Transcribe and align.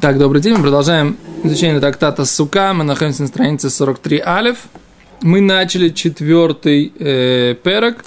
Так, 0.00 0.16
добрый 0.18 0.40
день. 0.40 0.54
Мы 0.54 0.62
продолжаем 0.62 1.18
изучение 1.44 1.78
трактата 1.78 2.24
Сука. 2.24 2.72
Мы 2.72 2.82
находимся 2.82 3.22
на 3.22 3.28
странице 3.28 3.68
43 3.68 4.20
Алиф. 4.20 4.68
Мы 5.20 5.42
начали 5.42 5.90
четвертый 5.90 6.92
э, 6.98 7.54
перок 7.62 8.04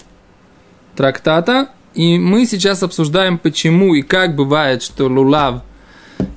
трактата. 0.95 1.69
И 1.93 2.17
мы 2.17 2.47
сейчас 2.47 2.81
обсуждаем, 2.81 3.37
почему 3.37 3.93
и 3.93 4.01
как 4.01 4.35
бывает, 4.35 4.81
что 4.81 5.05
лулав 5.05 5.61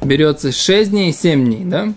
берется 0.02 0.52
6 0.52 0.90
дней 0.90 1.10
и 1.10 1.12
7 1.14 1.44
дней. 1.44 1.64
Да? 1.64 1.94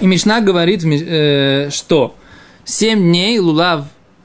И 0.00 0.06
Мишна 0.06 0.40
говорит, 0.40 0.82
э, 0.84 1.68
что 1.70 2.16
7 2.64 2.98
дней 2.98 3.38
лулав 3.38 3.84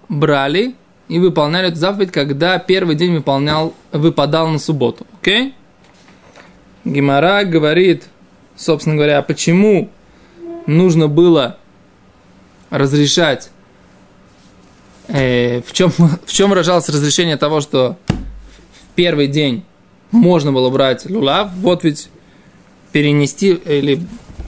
брали 0.09 0.73
и 1.07 1.19
выполняли 1.19 1.67
эту 1.67 1.77
заповедь, 1.77 2.11
когда 2.11 2.57
первый 2.57 2.95
день 2.95 3.15
выполнял, 3.15 3.75
выпадал 3.91 4.47
на 4.47 4.57
субботу. 4.57 5.05
Окей? 5.21 5.53
Гимара 6.83 7.43
говорит, 7.43 8.05
собственно 8.55 8.95
говоря, 8.95 9.21
почему 9.21 9.89
нужно 10.65 11.07
было 11.07 11.57
разрешать, 12.69 13.49
э, 15.07 15.61
в, 15.61 15.73
чем, 15.73 15.91
в 16.25 16.31
чем 16.31 16.49
выражалось 16.49 16.89
разрешение 16.89 17.37
того, 17.37 17.61
что 17.61 17.97
в 18.07 18.95
первый 18.95 19.27
день 19.27 19.63
можно 20.11 20.51
было 20.51 20.69
брать 20.69 21.09
лулав, 21.09 21.51
вот 21.55 21.83
ведь 21.83 22.09
перенести, 22.91 23.53
или 23.53 23.99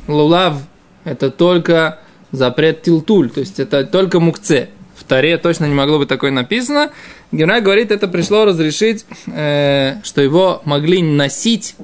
лулав 0.08 0.58
это 1.04 1.32
только 1.32 2.00
запрет 2.32 2.84
тилтуль, 2.84 3.30
то 3.30 3.40
есть 3.40 3.60
это 3.60 3.84
только 3.86 4.20
мукце. 4.20 4.70
В 4.96 5.04
Таре 5.04 5.38
точно 5.38 5.66
не 5.66 5.74
могло 5.74 6.00
быть 6.00 6.08
такое 6.08 6.32
написано. 6.32 6.92
Генерал 7.32 7.62
говорит, 7.62 7.92
это 7.92 8.08
пришло 8.08 8.46
разрешить, 8.46 9.06
э, 9.28 9.98
что 10.04 10.22
его 10.22 10.62
могли 10.66 11.02
носить 11.02 11.76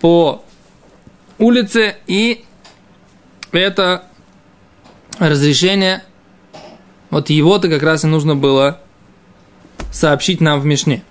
по 0.00 0.44
улице, 1.38 1.96
и 2.06 2.44
это 3.52 4.04
разрешение, 5.18 6.02
вот 7.10 7.30
его-то 7.30 7.68
как 7.68 7.82
раз 7.82 8.04
и 8.04 8.06
нужно 8.06 8.34
было 8.34 8.80
сообщить 9.92 10.40
нам 10.40 10.60
в 10.60 10.66
Мишне. 10.66 11.02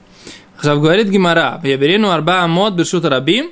Хав 0.58 0.80
говорит 0.82 1.08
Гимара, 1.08 1.60
я 1.64 1.78
берену 1.78 2.12
арба 2.12 2.44
амот 2.44 2.74
бешут 2.74 3.06
рабим, 3.06 3.52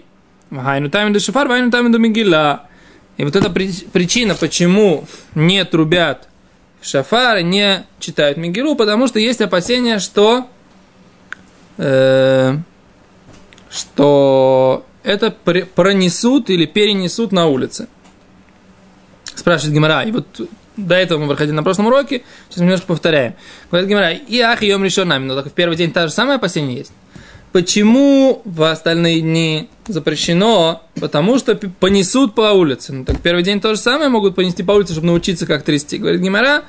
хайну 0.49 0.89
тайм 0.89 1.13
до 1.13 1.19
шифар, 1.19 1.47
хайну 1.47 1.71
тайм 1.71 1.91
до 1.91 1.97
мигила. 1.97 2.67
И 3.17 3.23
вот 3.23 3.35
эта 3.35 3.49
причина, 3.49 4.35
почему 4.35 5.05
не 5.35 5.63
трубят 5.65 6.27
шафар, 6.81 7.41
не 7.41 7.85
читают 7.99 8.37
мигилу, 8.37 8.75
потому 8.75 9.07
что 9.07 9.19
есть 9.19 9.41
опасение, 9.41 9.99
что 9.99 10.47
э, 11.77 12.57
что 13.69 14.30
это 15.11 15.31
пронесут 15.31 16.49
или 16.49 16.65
перенесут 16.65 17.31
на 17.31 17.47
улице. 17.47 17.87
Спрашивает 19.35 19.73
Гимара, 19.73 20.03
и 20.03 20.11
вот 20.11 20.25
до 20.77 20.95
этого 20.95 21.19
мы 21.19 21.27
проходили 21.27 21.55
на 21.55 21.63
прошлом 21.63 21.87
уроке, 21.87 22.23
сейчас 22.47 22.59
мы 22.59 22.65
немножко 22.65 22.87
повторяем. 22.87 23.35
Говорит 23.69 23.89
Гимара, 23.89 24.11
и 24.11 24.39
ах, 24.39 24.61
ее 24.61 24.77
решен 24.77 25.07
нами, 25.07 25.25
но 25.25 25.35
только 25.35 25.49
в 25.49 25.53
первый 25.53 25.77
день 25.77 25.91
та 25.91 26.07
же 26.07 26.13
самая 26.13 26.37
опасение 26.37 26.77
есть. 26.77 26.93
Почему 27.51 28.41
в 28.45 28.63
остальные 28.63 29.21
дни 29.21 29.69
запрещено? 29.85 30.83
Потому 30.99 31.37
что 31.37 31.55
понесут 31.55 32.33
по 32.33 32.53
улице. 32.53 32.93
Ну 32.93 33.03
так 33.03 33.19
первый 33.21 33.43
день 33.43 33.59
то 33.59 33.75
же 33.75 33.79
самое 33.79 34.09
могут 34.09 34.35
понести 34.35 34.63
по 34.63 34.71
улице, 34.71 34.93
чтобы 34.93 35.07
научиться 35.07 35.45
как 35.45 35.63
трясти. 35.63 35.97
Говорит 35.97 36.21
Гимара, 36.21 36.63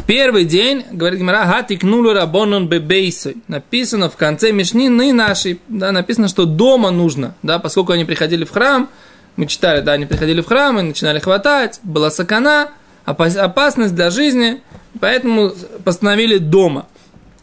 в 0.00 0.06
первый 0.06 0.44
день, 0.44 0.84
говорит 0.90 1.18
Гимара, 1.20 1.44
гатикнули 1.44 2.14
рабонон 2.14 2.68
бебейсой. 2.68 3.36
Написано 3.48 4.08
в 4.08 4.16
конце 4.16 4.50
Мишнины 4.52 5.12
нашей, 5.12 5.60
да, 5.68 5.92
написано, 5.92 6.28
что 6.28 6.46
дома 6.46 6.90
нужно, 6.90 7.34
да, 7.42 7.58
поскольку 7.58 7.92
они 7.92 8.04
приходили 8.04 8.44
в 8.44 8.50
храм, 8.50 8.88
мы 9.36 9.46
читали, 9.46 9.80
да, 9.80 9.92
они 9.92 10.06
приходили 10.06 10.40
в 10.40 10.46
храм 10.46 10.78
и 10.78 10.82
начинали 10.82 11.18
хватать, 11.18 11.80
была 11.82 12.10
сакана, 12.10 12.70
опасность 13.04 13.94
для 13.94 14.10
жизни, 14.10 14.60
поэтому 15.00 15.52
постановили 15.84 16.38
дома. 16.38 16.86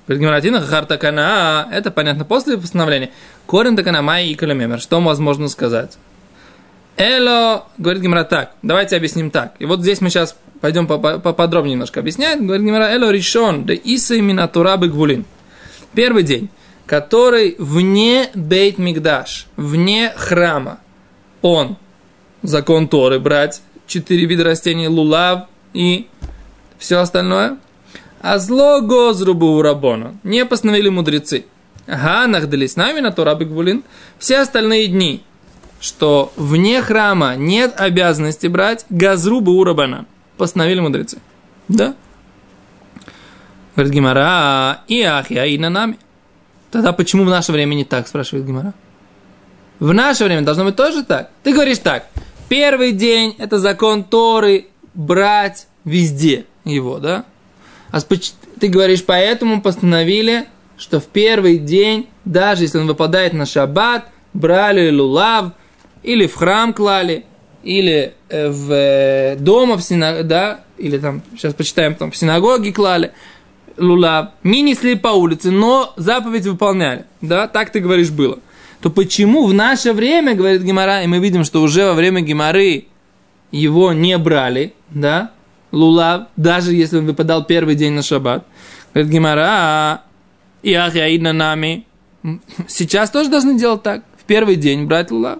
Говорит 0.07 0.23
Гимаратина, 0.23 0.61
хартакана, 0.61 1.67
это 1.71 1.91
понятно 1.91 2.25
после 2.25 2.57
постановления. 2.57 3.11
Корен 3.45 3.75
такана 3.75 4.01
май 4.01 4.27
и 4.27 4.35
калемемер. 4.35 4.79
Что 4.79 5.01
возможно 5.01 5.47
сказать? 5.49 5.97
Эло, 6.97 7.67
говорит 7.77 8.01
Гимара 8.01 8.23
так, 8.23 8.53
давайте 8.63 8.95
объясним 8.95 9.29
так. 9.29 9.53
И 9.59 9.65
вот 9.65 9.81
здесь 9.81 10.01
мы 10.01 10.09
сейчас 10.09 10.35
пойдем 10.61 10.87
поподробнее 10.87 11.73
немножко 11.73 11.99
объяснять. 11.99 12.41
Говорит 12.41 12.65
Гимара, 12.65 12.89
эло 12.89 13.11
решен, 13.11 13.65
да 13.65 13.73
иса 13.73 14.15
именно 14.15 14.47
турабы 14.47 14.89
гвулин. 14.89 15.25
Первый 15.93 16.23
день, 16.23 16.49
который 16.87 17.55
вне 17.59 18.29
бейт 18.33 18.79
мигдаш, 18.79 19.45
вне 19.57 20.11
храма, 20.15 20.79
он, 21.43 21.77
закон 22.41 22.87
Торы, 22.87 23.19
брать 23.19 23.61
четыре 23.85 24.25
вида 24.25 24.43
растений, 24.43 24.87
лулав 24.87 25.45
и 25.73 26.07
все 26.79 26.97
остальное. 26.97 27.57
А 28.21 28.39
зло 28.39 28.81
гозрубу 28.81 29.57
урабона. 29.57 30.17
Не 30.23 30.45
постановили 30.45 30.89
мудрецы. 30.89 31.45
Ага, 31.85 32.27
нахдались 32.27 32.75
нами 32.75 32.99
на 32.99 33.11
Торабы 33.11 33.45
Гвулин. 33.45 33.83
Все 34.17 34.39
остальные 34.39 34.87
дни, 34.87 35.23
что 35.79 36.33
вне 36.35 36.81
храма 36.81 37.35
нет 37.35 37.79
обязанности 37.79 38.47
брать 38.47 38.85
газрубу 38.89 39.51
урабана. 39.51 40.05
Постановили 40.37 40.79
мудрецы. 40.79 41.19
Да? 41.67 41.95
Говорит 43.75 43.93
Гимара, 43.93 44.81
и 44.87 45.01
ахья, 45.01 45.45
и 45.45 45.57
на 45.57 45.69
нами. 45.69 45.97
Тогда 46.71 46.93
почему 46.93 47.23
в 47.23 47.29
наше 47.29 47.51
время 47.51 47.75
не 47.75 47.85
так, 47.85 48.07
спрашивает 48.07 48.45
Гимара. 48.45 48.73
В 49.79 49.93
наше 49.93 50.25
время 50.25 50.41
должно 50.41 50.65
быть 50.65 50.75
тоже 50.75 51.03
так. 51.03 51.29
Ты 51.43 51.53
говоришь 51.53 51.77
так. 51.79 52.07
Первый 52.49 52.91
день– 52.91 53.35
это 53.37 53.59
закон 53.59 54.03
Торы 54.03 54.67
брать 54.93 55.67
везде 55.83 56.45
его, 56.65 56.97
да? 56.97 57.25
А 57.91 57.99
ты 58.01 58.67
говоришь, 58.67 59.03
поэтому 59.05 59.61
постановили, 59.61 60.47
что 60.77 60.99
в 60.99 61.05
первый 61.05 61.59
день, 61.59 62.09
даже 62.25 62.63
если 62.63 62.79
он 62.79 62.87
выпадает 62.87 63.33
на 63.33 63.45
шаббат, 63.45 64.07
брали 64.33 64.89
лулав– 64.89 65.51
или 66.03 66.27
в 66.27 66.35
храм 66.35 66.73
клали, 66.73 67.25
или 67.63 68.13
э, 68.29 68.49
в 68.49 68.71
э, 68.71 69.35
дома 69.37 69.77
в 69.77 69.81
синаг... 69.81 70.25
да, 70.25 70.61
или 70.77 70.97
там, 70.97 71.21
сейчас 71.35 71.53
почитаем, 71.53 71.95
там 71.95 72.11
в 72.11 72.17
синагоге 72.17 72.71
клали, 72.71 73.11
лулав, 73.77 74.29
не 74.43 74.61
несли 74.61 74.95
по 74.95 75.09
улице, 75.09 75.51
но 75.51 75.93
заповедь 75.97 76.45
выполняли, 76.45 77.05
да, 77.21 77.47
так 77.47 77.71
ты 77.71 77.79
говоришь 77.79 78.09
было. 78.09 78.39
То 78.81 78.89
почему 78.89 79.45
в 79.47 79.53
наше 79.53 79.91
время, 79.93 80.35
говорит 80.35 80.61
Гимара, 80.61 81.03
и 81.03 81.07
мы 81.07 81.19
видим, 81.19 81.43
что 81.43 81.61
уже 81.61 81.85
во 81.85 81.93
время 81.93 82.21
Гимары 82.21 82.85
его 83.51 83.91
не 83.91 84.17
брали, 84.17 84.73
да, 84.89 85.31
лулав, 85.71 86.27
даже 86.37 86.73
если 86.73 86.99
он 86.99 87.05
выпадал 87.05 87.43
первый 87.43 87.75
день 87.75 87.93
на 87.93 88.01
шаббат. 88.01 88.45
Говорит 88.93 89.11
Гимара, 89.11 90.03
и 90.61 90.73
ах, 90.73 90.95
я 90.95 91.19
на 91.19 91.33
нами. 91.33 91.85
Сейчас 92.67 93.09
тоже 93.09 93.29
должны 93.29 93.57
делать 93.57 93.83
так. 93.83 94.03
В 94.17 94.23
первый 94.23 94.55
день 94.55 94.85
брать 94.85 95.11
лулав 95.11 95.39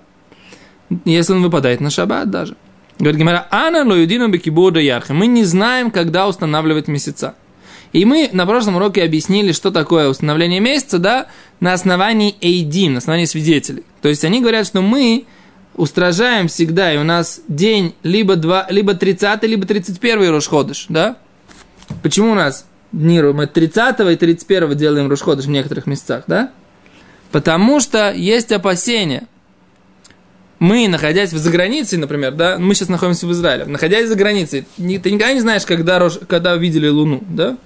если 1.05 1.33
он 1.33 1.43
выпадает 1.43 1.81
на 1.81 1.89
шаббат 1.89 2.29
даже. 2.29 2.55
Говорит 2.99 3.19
Гимара, 3.19 3.47
ана 3.51 3.83
лоюдину 3.85 4.27
бекибуда 4.29 4.79
ярха. 4.79 5.13
Мы 5.13 5.27
не 5.27 5.43
знаем, 5.43 5.91
когда 5.91 6.27
устанавливать 6.27 6.87
месяца. 6.87 7.35
И 7.93 8.05
мы 8.05 8.29
на 8.33 8.45
прошлом 8.45 8.75
уроке 8.75 9.03
объяснили, 9.03 9.51
что 9.51 9.71
такое 9.71 10.09
установление 10.09 10.59
месяца, 10.59 10.99
да, 10.99 11.27
на 11.59 11.73
основании 11.73 12.35
эйдим, 12.41 12.93
на 12.93 12.97
основании 12.97 13.25
свидетелей. 13.25 13.83
То 14.01 14.09
есть 14.09 14.25
они 14.25 14.41
говорят, 14.41 14.65
что 14.65 14.81
мы 14.81 15.25
устражаем 15.75 16.47
всегда, 16.47 16.91
и 16.91 16.97
у 16.97 17.03
нас 17.03 17.41
день 17.47 17.93
либо, 18.03 18.35
2, 18.35 18.67
либо 18.69 18.95
30, 18.95 19.43
либо 19.43 19.65
31 19.65 20.31
Рошходыш, 20.31 20.87
да? 20.89 21.17
Почему 22.01 22.31
у 22.31 22.35
нас 22.35 22.65
дни, 22.91 23.21
мы 23.21 23.47
30 23.47 23.99
и 23.99 24.15
31 24.15 24.75
делаем 24.75 25.09
Рошходыш 25.09 25.45
в 25.45 25.49
некоторых 25.49 25.85
местах, 25.85 26.23
да? 26.27 26.51
Потому 27.31 27.79
что 27.79 28.11
есть 28.11 28.51
опасения– 28.51 29.27
мы, 30.59 30.87
находясь 30.87 31.31
за 31.31 31.51
границей, 31.51 31.99
например, 31.99 32.31
да, 32.33 32.57
мы 32.57 32.73
сейчас 32.73 32.89
находимся 32.89 33.27
в 33.27 33.31
Израиле, 33.31 33.65
находясь 33.65 34.07
за 34.07 34.15
границей, 34.15 34.65
ты 34.77 34.83
никогда 34.83 35.33
не 35.33 35.41
знаешь, 35.41 35.65
когда, 35.65 36.09
когда 36.27 36.53
увидели 36.53 36.87
Луну, 36.87 37.23
да, 37.27 37.57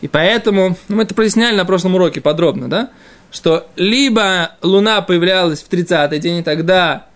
и 0.00 0.08
поэтому, 0.08 0.76
ну, 0.88 0.96
мы 0.96 1.02
это 1.02 1.14
проясняли 1.14 1.56
на 1.56 1.64
прошлом 1.64 1.94
уроке 1.94 2.20
подробно, 2.20 2.68
да, 2.68 2.90
что 3.30 3.66
либо 3.76 4.52
Луна 4.62 5.00
появлялась 5.02 5.62
в 5.62 5.70
30-й 5.70 6.18
день, 6.18 6.38
и 6.38 6.42
тогда 6.42 7.06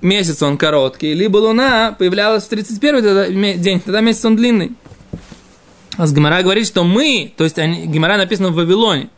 месяц 0.00 0.42
он 0.42 0.58
короткий, 0.58 1.12
либо 1.14 1.38
Луна 1.38 1.94
появлялась 1.96 2.44
в 2.44 2.52
31-й 2.52 3.58
день, 3.58 3.80
тогда 3.80 4.00
месяц 4.00 4.24
он 4.24 4.36
длинный. 4.36 4.72
А 5.96 6.06
с 6.06 6.12
Гимара 6.12 6.42
говорит, 6.42 6.66
что 6.66 6.84
мы, 6.84 7.32
то 7.36 7.44
есть 7.44 7.56
Гимара 7.56 8.16
написано 8.16 8.50
в 8.50 8.54
Вавилоне, 8.54 9.08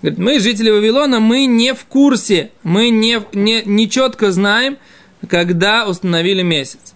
Говорит, 0.00 0.18
мы, 0.18 0.38
жители 0.38 0.70
Вавилона, 0.70 1.18
мы 1.18 1.46
не 1.46 1.74
в 1.74 1.84
курсе, 1.84 2.50
мы 2.62 2.90
не, 2.90 3.20
не, 3.32 3.62
не 3.64 3.90
четко 3.90 4.30
знаем, 4.30 4.78
когда 5.28 5.86
установили 5.86 6.42
месяц. 6.42 6.94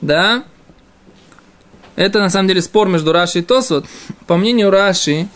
Да? 0.00 0.44
Это 1.94 2.18
на 2.18 2.28
самом 2.28 2.48
деле 2.48 2.62
спор 2.62 2.88
между 2.88 3.12
Раши 3.12 3.40
и 3.40 3.42
Тосот. 3.42 3.86
По 4.26 4.36
мнению 4.36 4.70
Раши, 4.70 5.28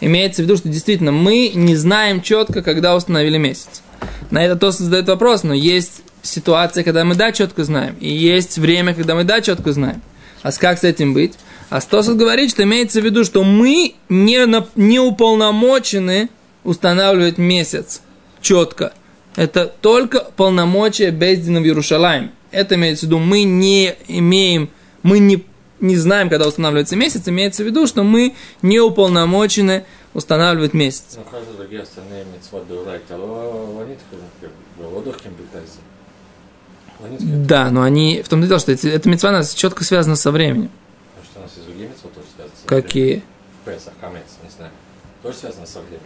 имеется 0.00 0.42
в 0.42 0.44
виду, 0.44 0.56
что 0.56 0.68
действительно 0.68 1.12
мы 1.12 1.52
не 1.54 1.76
знаем 1.76 2.22
четко, 2.22 2.62
когда 2.62 2.96
установили 2.96 3.38
месяц. 3.38 3.82
На 4.30 4.44
это 4.44 4.56
Тос 4.56 4.78
задает 4.78 5.08
вопрос, 5.08 5.42
но 5.42 5.54
есть 5.54 6.02
ситуация, 6.22 6.84
когда 6.84 7.04
мы 7.04 7.14
да 7.14 7.32
четко 7.32 7.64
знаем, 7.64 7.96
и 8.00 8.08
есть 8.08 8.58
время, 8.58 8.94
когда 8.94 9.14
мы 9.14 9.24
да 9.24 9.40
четко 9.40 9.72
знаем. 9.72 10.02
А 10.46 10.52
как 10.52 10.78
с 10.78 10.84
этим 10.84 11.12
быть? 11.12 11.34
А 11.70 11.80
Стосов 11.80 12.16
говорит, 12.16 12.50
что 12.50 12.62
имеется 12.62 13.00
в 13.00 13.04
виду, 13.04 13.24
что 13.24 13.42
мы 13.42 13.96
не, 14.08 14.46
не 14.76 15.00
уполномочены 15.00 16.28
устанавливать 16.62 17.36
месяц 17.36 18.00
четко. 18.40 18.92
Это 19.34 19.66
только 19.66 20.20
полномочия 20.36 21.10
Бездина 21.10 21.60
в 21.60 21.64
Иерушалайме. 21.64 22.30
Это 22.52 22.76
имеется 22.76 23.06
в 23.06 23.08
виду, 23.08 23.18
мы 23.18 23.42
не 23.42 23.96
имеем, 24.06 24.70
мы 25.02 25.18
не, 25.18 25.44
не 25.80 25.96
знаем, 25.96 26.30
когда 26.30 26.46
устанавливается 26.46 26.94
месяц, 26.94 27.26
имеется 27.26 27.64
в 27.64 27.66
виду, 27.66 27.88
что 27.88 28.04
мы 28.04 28.36
не 28.62 28.78
уполномочены 28.78 29.84
устанавливать 30.14 30.74
месяц. 30.74 31.16
Ну, 31.16 31.24
каждый 31.28 31.56
другие 31.56 31.82
остальные 31.82 32.24
митцвот 32.32 32.66
а 32.70 33.16
ланит, 33.16 33.98
лодохим 34.78 35.32
битайзи. 37.04 37.46
Да, 37.46 37.70
но 37.70 37.82
они, 37.82 38.22
в 38.22 38.28
том 38.28 38.42
дело, 38.42 38.58
что 38.58 38.72
эти, 38.72 38.86
эта 38.86 39.08
митцва 39.08 39.30
у 39.30 39.32
нас 39.32 39.54
четко 39.54 39.84
связана 39.84 40.16
со 40.16 40.30
временем. 40.30 40.70
А 41.20 41.24
что 41.24 41.40
у 41.40 41.42
нас 41.42 41.52
есть 41.56 41.66
другие 41.66 41.88
митцвот 41.88 42.14
тоже 42.14 42.26
связаны 42.34 42.56
со 42.60 42.66
Какие? 42.66 43.22
Песах, 43.64 43.94
хамец, 44.00 44.22
не 44.42 44.50
знаю. 44.50 44.72
Тоже 45.22 45.36
связано 45.36 45.66
со 45.66 45.80
временем. 45.80 46.00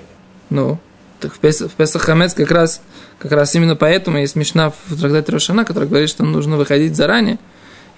Ну, 0.51 0.79
так 1.21 1.35
в 1.35 1.39
Песах, 1.39 1.71
в 1.71 1.75
Песах 1.75 2.03
Хамец 2.03 2.35
как 2.35 2.51
раз, 2.51 2.81
как 3.19 3.33
раз 3.33 3.55
именно 3.55 3.77
поэтому 3.77 4.19
есть 4.19 4.33
смешна 4.33 4.71
в 4.71 4.99
трактате 4.99 5.33
Рошана, 5.33 5.65
который 5.65 5.89
говорит, 5.89 6.09
что 6.09 6.25
нужно 6.25 6.57
выходить 6.57 6.97
заранее, 6.97 7.39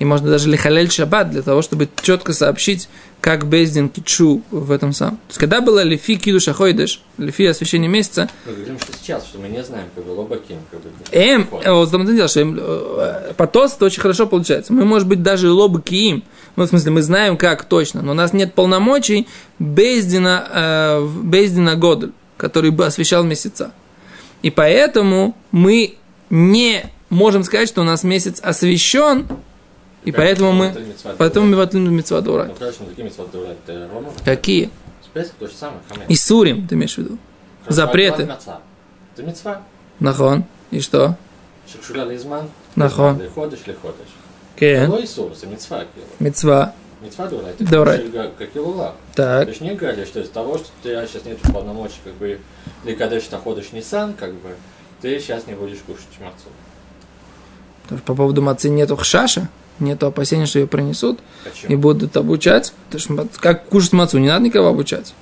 и 0.02 0.04
можно 0.04 0.28
даже 0.28 0.48
лихалель 0.48 0.90
шаббат 0.90 1.30
для 1.30 1.42
того, 1.42 1.62
чтобы 1.62 1.88
четко 2.02 2.32
сообщить, 2.32 2.88
как 3.20 3.46
Бездин 3.46 3.88
кичу 3.88 4.42
в 4.50 4.72
этом 4.72 4.92
самом. 4.92 5.18
То 5.18 5.22
есть, 5.28 5.38
когда 5.38 5.60
было 5.60 5.84
лифи 5.84 6.16
кидуша 6.16 6.52
хойдеш, 6.52 7.00
лифи 7.18 7.46
освящение 7.46 7.88
месяца, 7.88 8.28
Мы 8.44 8.52
говорим, 8.52 8.80
что 8.80 8.92
сейчас, 9.00 9.24
что 9.24 9.38
мы 9.38 9.46
не 9.46 9.62
знаем, 9.62 9.86
как 9.94 10.04
бы 10.04 10.10
лобаким, 10.10 10.56
как 10.72 10.80
бы. 10.80 10.90
эм, 11.12 11.46
Вот. 11.52 11.64
э, 11.64 11.70
вот 11.70 11.88
в 11.88 11.92
том 11.92 12.04
дело, 12.04 12.26
что 12.26 12.40
эм, 12.40 12.58
э, 12.60 13.32
по 13.36 13.46
тос 13.46 13.76
это 13.76 13.84
очень 13.84 14.00
хорошо 14.00 14.26
получается. 14.26 14.72
Мы, 14.72 14.84
может 14.84 15.06
быть, 15.06 15.22
даже 15.22 15.52
лобы 15.52 15.80
киим, 15.80 16.24
ну, 16.56 16.64
в 16.64 16.66
смысле, 16.66 16.90
мы 16.90 17.02
знаем, 17.02 17.36
как 17.36 17.62
точно, 17.62 18.02
но 18.02 18.10
у 18.10 18.14
нас 18.14 18.32
нет 18.32 18.54
полномочий 18.54 19.28
Бездина, 19.60 20.48
э, 20.52 21.08
Бездина 21.22 21.76
Годль, 21.76 22.10
который 22.36 22.72
бы 22.72 22.86
освещал 22.86 23.22
месяца. 23.22 23.70
И 24.42 24.50
поэтому 24.50 25.36
мы 25.52 25.94
не 26.28 26.86
можем 27.08 27.44
сказать, 27.44 27.68
что 27.68 27.82
у 27.82 27.84
нас 27.84 28.02
месяц 28.02 28.40
освещен, 28.42 29.28
и 30.04 30.10
как 30.10 30.20
поэтому 30.20 30.52
мы... 30.52 30.74
Поэтому 31.18 31.46
мы 31.46 31.56
ватлин 31.56 31.92
митсвадора. 31.92 32.50
Ну, 32.58 34.12
какие? 34.24 34.70
И 36.08 36.16
сурим, 36.16 36.66
ты 36.66 36.74
имеешь 36.74 36.94
в 36.94 36.98
виду? 36.98 37.18
Запреты. 37.68 38.28
Нахон. 40.00 40.44
И 40.70 40.80
что? 40.80 41.16
Нахон. 42.74 43.22
Кен. 44.56 44.92
Мецва. 46.18 46.74
Мецва 47.00 47.28
дурайт. 47.58 48.04
Как 48.38 48.54
и 48.54 48.58
лула. 48.58 48.94
Так. 49.14 49.44
То 49.44 49.50
есть 49.50 49.60
не 49.60 49.74
гадишь, 49.74 50.10
то 50.10 50.20
есть 50.20 50.32
того, 50.32 50.58
что 50.58 50.68
ты 50.82 50.94
а, 50.94 51.06
сейчас 51.06 51.24
нет 51.24 51.38
полномочий, 51.52 51.98
как 52.04 52.14
бы, 52.14 52.38
ты 52.84 52.94
когда 52.94 53.18
ты 53.18 53.36
ходишь 53.36 53.72
не 53.72 53.82
как 53.82 54.32
бы, 54.34 54.54
ты 55.00 55.18
сейчас 55.18 55.46
не 55.46 55.54
будешь 55.54 55.78
кушать 55.78 56.06
мацу. 56.20 56.48
По 58.04 58.14
поводу 58.14 58.40
мацы 58.40 58.68
нету 58.68 58.96
хшаша? 58.96 59.48
Нету 59.80 60.06
опасения, 60.06 60.46
что 60.46 60.58
ее 60.60 60.66
принесут 60.66 61.18
и 61.46 61.50
Почему? 61.50 61.78
будут 61.78 62.16
обучать. 62.16 62.72
То 62.90 62.96
есть, 62.98 63.08
ма- 63.10 63.26
как 63.40 63.66
кушать 63.66 63.92
мацу, 63.92 64.18
не 64.18 64.28
надо 64.28 64.44
никого 64.44 64.68
обучать. 64.68 65.14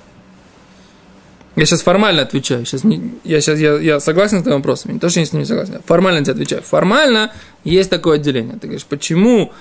Я 1.55 1.65
сейчас 1.65 1.81
формально 1.81 2.21
отвечаю. 2.21 2.65
Сейчас 2.65 2.83
не, 2.85 3.11
я, 3.23 3.41
сейчас, 3.41 3.59
я, 3.59 3.75
я 3.77 3.99
согласен 3.99 4.39
с 4.39 4.43
твоим 4.43 4.59
вопросом. 4.59 4.93
Не 4.93 4.99
то, 4.99 5.09
что 5.09 5.19
я 5.19 5.25
с 5.25 5.33
ним 5.33 5.41
не 5.41 5.45
согласен. 5.45 5.81
Формально 5.85 6.21
тебе 6.23 6.33
отвечаю. 6.33 6.61
Формально 6.61 7.33
есть 7.65 7.89
такое 7.89 8.15
отделение. 8.15 8.53
Ты 8.53 8.67
говоришь, 8.67 8.85
почему 8.85 9.51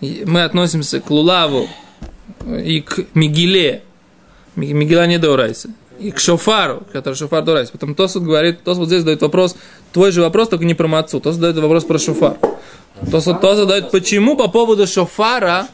и- 0.00 0.22
мы 0.26 0.44
относимся 0.44 1.00
к 1.00 1.10
Лулаву 1.10 1.68
и 2.46 2.80
к 2.82 3.00
Мигиле. 3.14 3.82
Ми- 4.54 4.72
Мигила 4.72 5.06
не 5.06 5.18
Дорайса. 5.18 5.70
И 5.98 6.12
к 6.12 6.18
Шофару, 6.20 6.84
который 6.92 7.14
Шофар 7.14 7.42
Дорайса. 7.44 7.72
Потом 7.72 7.94
Тосут 7.94 8.22
говорит, 8.22 8.62
Тосут 8.62 8.86
здесь 8.86 9.00
задает 9.00 9.20
вопрос, 9.20 9.56
твой 9.92 10.12
же 10.12 10.22
вопрос, 10.22 10.48
только 10.48 10.64
не 10.64 10.74
про 10.74 10.86
Мацу. 10.86 11.20
Тосут 11.20 11.40
задает 11.40 11.56
вопрос 11.56 11.84
про 11.84 11.98
Шофар. 11.98 12.36
Тосут 13.10 13.40
Тосут 13.40 13.56
задает, 13.58 13.90
почему 13.90 14.36
по 14.36 14.48
поводу 14.48 14.86
Шофара... 14.86 15.66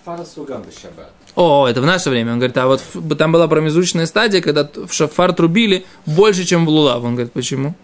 О, 1.34 1.66
это 1.66 1.82
в 1.82 1.86
наше 1.86 2.08
время. 2.08 2.32
Он 2.32 2.38
говорит, 2.38 2.56
а 2.56 2.66
вот 2.66 2.82
в- 2.94 3.14
там 3.14 3.30
была 3.30 3.46
промежуточная 3.46 4.06
стадия, 4.06 4.40
когда 4.40 4.68
в 4.74 4.90
шофар 4.92 5.34
трубили 5.34 5.84
больше, 6.06 6.44
чем 6.44 6.64
в 6.64 6.70
лулав. 6.70 7.04
Он 7.04 7.14
говорит, 7.14 7.32
почему? 7.34 7.74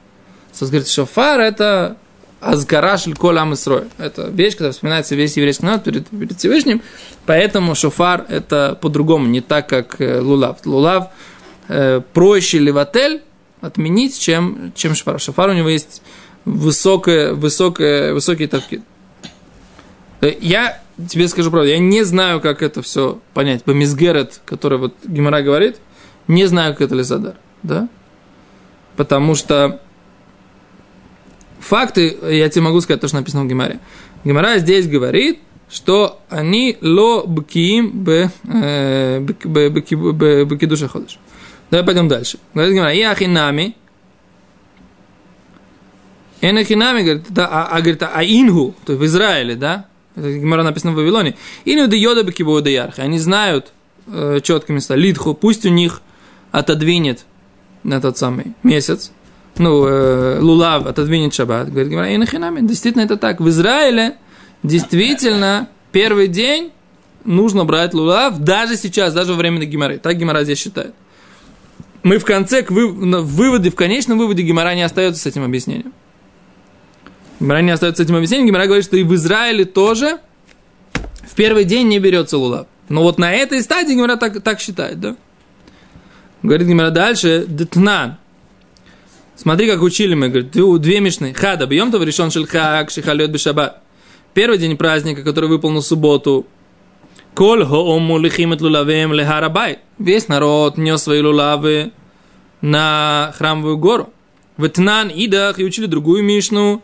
Сос 0.52 0.70
говорит, 0.70 0.88
шофар 0.88 1.40
это 1.40 1.96
азгараш 2.40 3.04
коль 3.18 3.36
ам 3.38 3.52
Исрой. 3.52 3.84
Это 3.98 4.28
вещь, 4.28 4.52
которая 4.52 4.72
вспоминается 4.72 5.14
весь 5.14 5.36
еврейский 5.36 5.66
народ 5.66 5.84
перед, 5.84 6.08
перед 6.08 6.38
Всевышним. 6.38 6.80
Поэтому 7.26 7.74
шофар 7.74 8.24
это 8.28 8.78
по-другому, 8.80 9.26
не 9.26 9.42
так, 9.42 9.68
как 9.68 10.00
э, 10.00 10.20
лулав. 10.20 10.64
Лулав 10.64 11.08
э, 11.68 12.00
проще 12.14 12.58
леватель 12.58 13.20
отменить, 13.60 14.18
чем, 14.18 14.72
чем 14.74 14.94
шофар. 14.94 15.20
Шофар 15.20 15.50
у 15.50 15.52
него 15.52 15.68
есть 15.68 16.00
высокое, 16.46 17.34
высокое. 17.34 18.14
Э, 18.14 18.80
Я 20.22 20.80
тебе 21.10 21.26
скажу 21.26 21.50
правду, 21.50 21.68
я 21.68 21.78
не 21.78 22.04
знаю, 22.04 22.40
как 22.40 22.62
это 22.62 22.80
все 22.82 23.18
понять. 23.34 23.64
По 23.64 23.72
Мизгерет, 23.72 24.40
который 24.44 24.78
вот 24.78 24.94
Гимара 25.04 25.42
говорит, 25.42 25.78
не 26.28 26.46
знаю, 26.46 26.74
как 26.74 26.82
это 26.82 26.94
Лизадар, 26.94 27.34
да? 27.62 27.88
Потому 28.96 29.34
что 29.34 29.80
факты, 31.58 32.16
я 32.30 32.48
тебе 32.48 32.62
могу 32.62 32.80
сказать 32.80 33.00
то, 33.00 33.08
что 33.08 33.16
написано 33.16 33.44
в 33.44 33.48
Гимаре. 33.48 33.80
Гимара 34.22 34.58
здесь 34.58 34.86
говорит, 34.86 35.40
что 35.68 36.20
они 36.28 36.78
ло 36.80 37.24
бкиим 37.26 38.04
б 38.04 38.30
э, 38.44 39.18
бкидуша 40.44 40.86
ходыш. 40.86 41.18
Давай 41.70 41.84
пойдем 41.84 42.06
дальше. 42.06 42.38
Говорит 42.54 42.74
Гимара, 42.74 42.92
и 42.92 43.00
ахинами, 43.00 43.74
Энахинами, 46.42 47.02
говорит, 47.02 47.26
да, 47.30 47.48
а, 47.48 47.68
а, 47.68 47.80
говорит, 47.80 48.02
а 48.02 48.22
Ингу, 48.24 48.74
то 48.84 48.92
есть 48.92 49.00
в 49.00 49.06
Израиле, 49.06 49.54
да, 49.54 49.86
Гимара 50.16 50.62
написано 50.62 50.92
в 50.92 50.96
Вавилоне, 50.96 51.36
Ингу 51.64 51.88
да 51.88 51.96
йода 51.96 52.22
бекибо 52.22 52.60
да 52.60 52.70
ярха, 52.70 53.02
они 53.02 53.18
знают 53.18 53.72
э, 54.06 54.40
четко 54.42 54.72
места, 54.72 54.94
Литху, 54.94 55.34
пусть 55.34 55.64
у 55.66 55.70
них 55.70 56.02
отодвинет 56.50 57.24
на 57.82 58.00
тот 58.00 58.18
самый 58.18 58.54
месяц, 58.62 59.12
ну, 59.58 59.86
э, 59.86 60.38
Лулав 60.40 60.86
отодвинет 60.86 61.34
шаббат, 61.34 61.70
говорит 61.70 61.90
Гимара, 61.90 62.14
Энахинами, 62.14 62.66
действительно 62.66 63.02
это 63.02 63.16
так, 63.16 63.40
в 63.40 63.48
Израиле 63.48 64.16
действительно 64.62 65.68
первый 65.92 66.28
день 66.28 66.72
нужно 67.24 67.64
брать 67.64 67.94
Лулав, 67.94 68.38
даже 68.38 68.76
сейчас, 68.76 69.14
даже 69.14 69.32
во 69.32 69.38
время 69.38 69.64
Гимары, 69.64 69.98
так 69.98 70.16
Гимара 70.16 70.44
здесь 70.44 70.58
считает. 70.58 70.94
Мы 72.02 72.18
в 72.18 72.24
конце, 72.24 72.62
к 72.62 72.70
вы- 72.70 72.88
в 72.92 73.36
выводе, 73.36 73.70
в 73.70 73.76
конечном 73.76 74.18
выводе 74.18 74.42
Гимара 74.42 74.74
не 74.74 74.82
остается 74.82 75.22
с 75.22 75.26
этим 75.26 75.44
объяснением. 75.44 75.92
Гимара 77.42 77.60
не 77.60 77.72
остается 77.72 78.04
этим 78.04 78.14
объяснением. 78.14 78.46
Гимара 78.46 78.66
говорит, 78.66 78.84
что 78.84 78.96
и 78.96 79.02
в 79.02 79.12
Израиле 79.16 79.64
тоже 79.64 80.20
в 81.28 81.34
первый 81.34 81.64
день 81.64 81.88
не 81.88 81.98
берется 81.98 82.38
лулав. 82.38 82.68
Но 82.88 83.02
вот 83.02 83.18
на 83.18 83.32
этой 83.32 83.60
стадии 83.62 83.94
Гимара 83.94 84.16
так, 84.16 84.40
так 84.42 84.60
считает, 84.60 85.00
да? 85.00 85.16
Говорит 86.44 86.68
Гимара 86.68 86.90
дальше, 86.90 87.44
детнан. 87.48 88.16
Смотри, 89.34 89.68
как 89.68 89.82
учили 89.82 90.14
мы, 90.14 90.28
говорит, 90.28 90.52
две, 90.52 91.00
мишны. 91.00 91.34
Хада, 91.34 91.66
бьем 91.66 91.90
то 91.90 92.00
решен 92.00 92.30
шельхак, 92.30 92.90
шихалет 92.90 93.32
бешабат. 93.32 93.82
Первый 94.34 94.58
день 94.58 94.76
праздника, 94.76 95.24
который 95.24 95.48
выпал 95.48 95.70
на 95.70 95.80
субботу. 95.80 96.46
Коль 97.34 97.64
хоому 97.64 98.18
лихимет 98.18 98.60
лулавем 98.60 99.12
лехарабай. 99.12 99.80
Весь 99.98 100.28
народ 100.28 100.78
нес 100.78 101.02
свои 101.02 101.20
лулавы 101.20 101.90
на 102.60 103.34
храмовую 103.36 103.78
гору. 103.78 104.12
Ветнан 104.58 105.08
идах 105.08 105.58
и 105.58 105.64
учили 105.64 105.86
другую 105.86 106.22
мишну. 106.22 106.82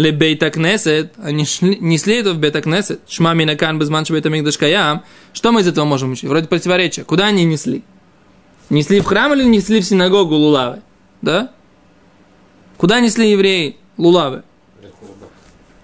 Лебейта 0.00 0.50
Кнесет, 0.50 1.12
они 1.22 1.44
шли- 1.44 1.76
несли 1.78 2.16
это 2.16 2.32
в 2.32 2.38
Бейта 2.38 2.62
Кнесет, 2.62 3.00
шма 3.06 3.34
минакан 3.34 3.78
без 3.78 3.90
манча 3.90 4.14
бейта 4.14 4.30
мигдаш 4.30 4.56
каям. 4.56 5.02
Что 5.34 5.52
мы 5.52 5.60
из 5.60 5.68
этого 5.68 5.84
можем 5.84 6.12
учить? 6.12 6.24
Вроде 6.28 6.48
противоречия. 6.48 7.04
Куда 7.04 7.26
они 7.26 7.44
несли? 7.44 7.84
Несли 8.70 9.00
в 9.00 9.04
храм 9.04 9.34
или 9.34 9.44
несли 9.44 9.80
в 9.80 9.84
синагогу 9.84 10.34
лулавы? 10.34 10.80
Да? 11.20 11.50
Куда 12.78 13.00
несли 13.00 13.30
евреи 13.30 13.76
лулавы? 13.98 14.42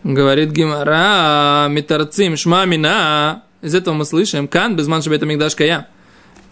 Говорит 0.02 0.50
Гимара, 0.50 1.66
Митарцим, 1.68 2.38
Шмамина. 2.38 3.42
Из 3.60 3.74
этого 3.74 3.92
мы 3.92 4.06
слышим, 4.06 4.48
Кан, 4.48 4.76
без 4.76 4.86
манша 4.86 5.10
бета 5.10 5.26
мигдаш 5.26 5.54
каям. 5.54 5.84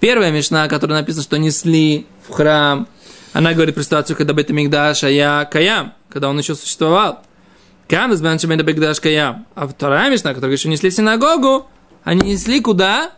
Первая 0.00 0.30
мишна, 0.30 0.68
которая 0.68 1.00
написана, 1.00 1.22
что 1.22 1.38
несли 1.38 2.06
в 2.28 2.32
храм, 2.32 2.88
она 3.32 3.54
говорит 3.54 3.74
про 3.74 3.82
ситуацию, 3.82 4.16
когда 4.16 4.34
бета 4.34 4.52
мигдаш, 4.52 5.04
а 5.04 5.08
я 5.08 5.48
каям, 5.50 5.94
когда 6.10 6.28
он 6.28 6.38
еще 6.38 6.54
существовал. 6.54 7.22
Кан, 7.88 8.10
без 8.10 8.20
манша 8.20 8.46
бета 8.46 8.64
мигдаш 8.64 9.00
каям. 9.00 9.46
А 9.54 9.66
вторая 9.66 10.10
мишна, 10.10 10.34
которая 10.34 10.56
еще 10.56 10.68
несли 10.68 10.90
синагогу, 10.90 11.66
они 12.02 12.32
несли 12.32 12.60
куда? 12.60 13.12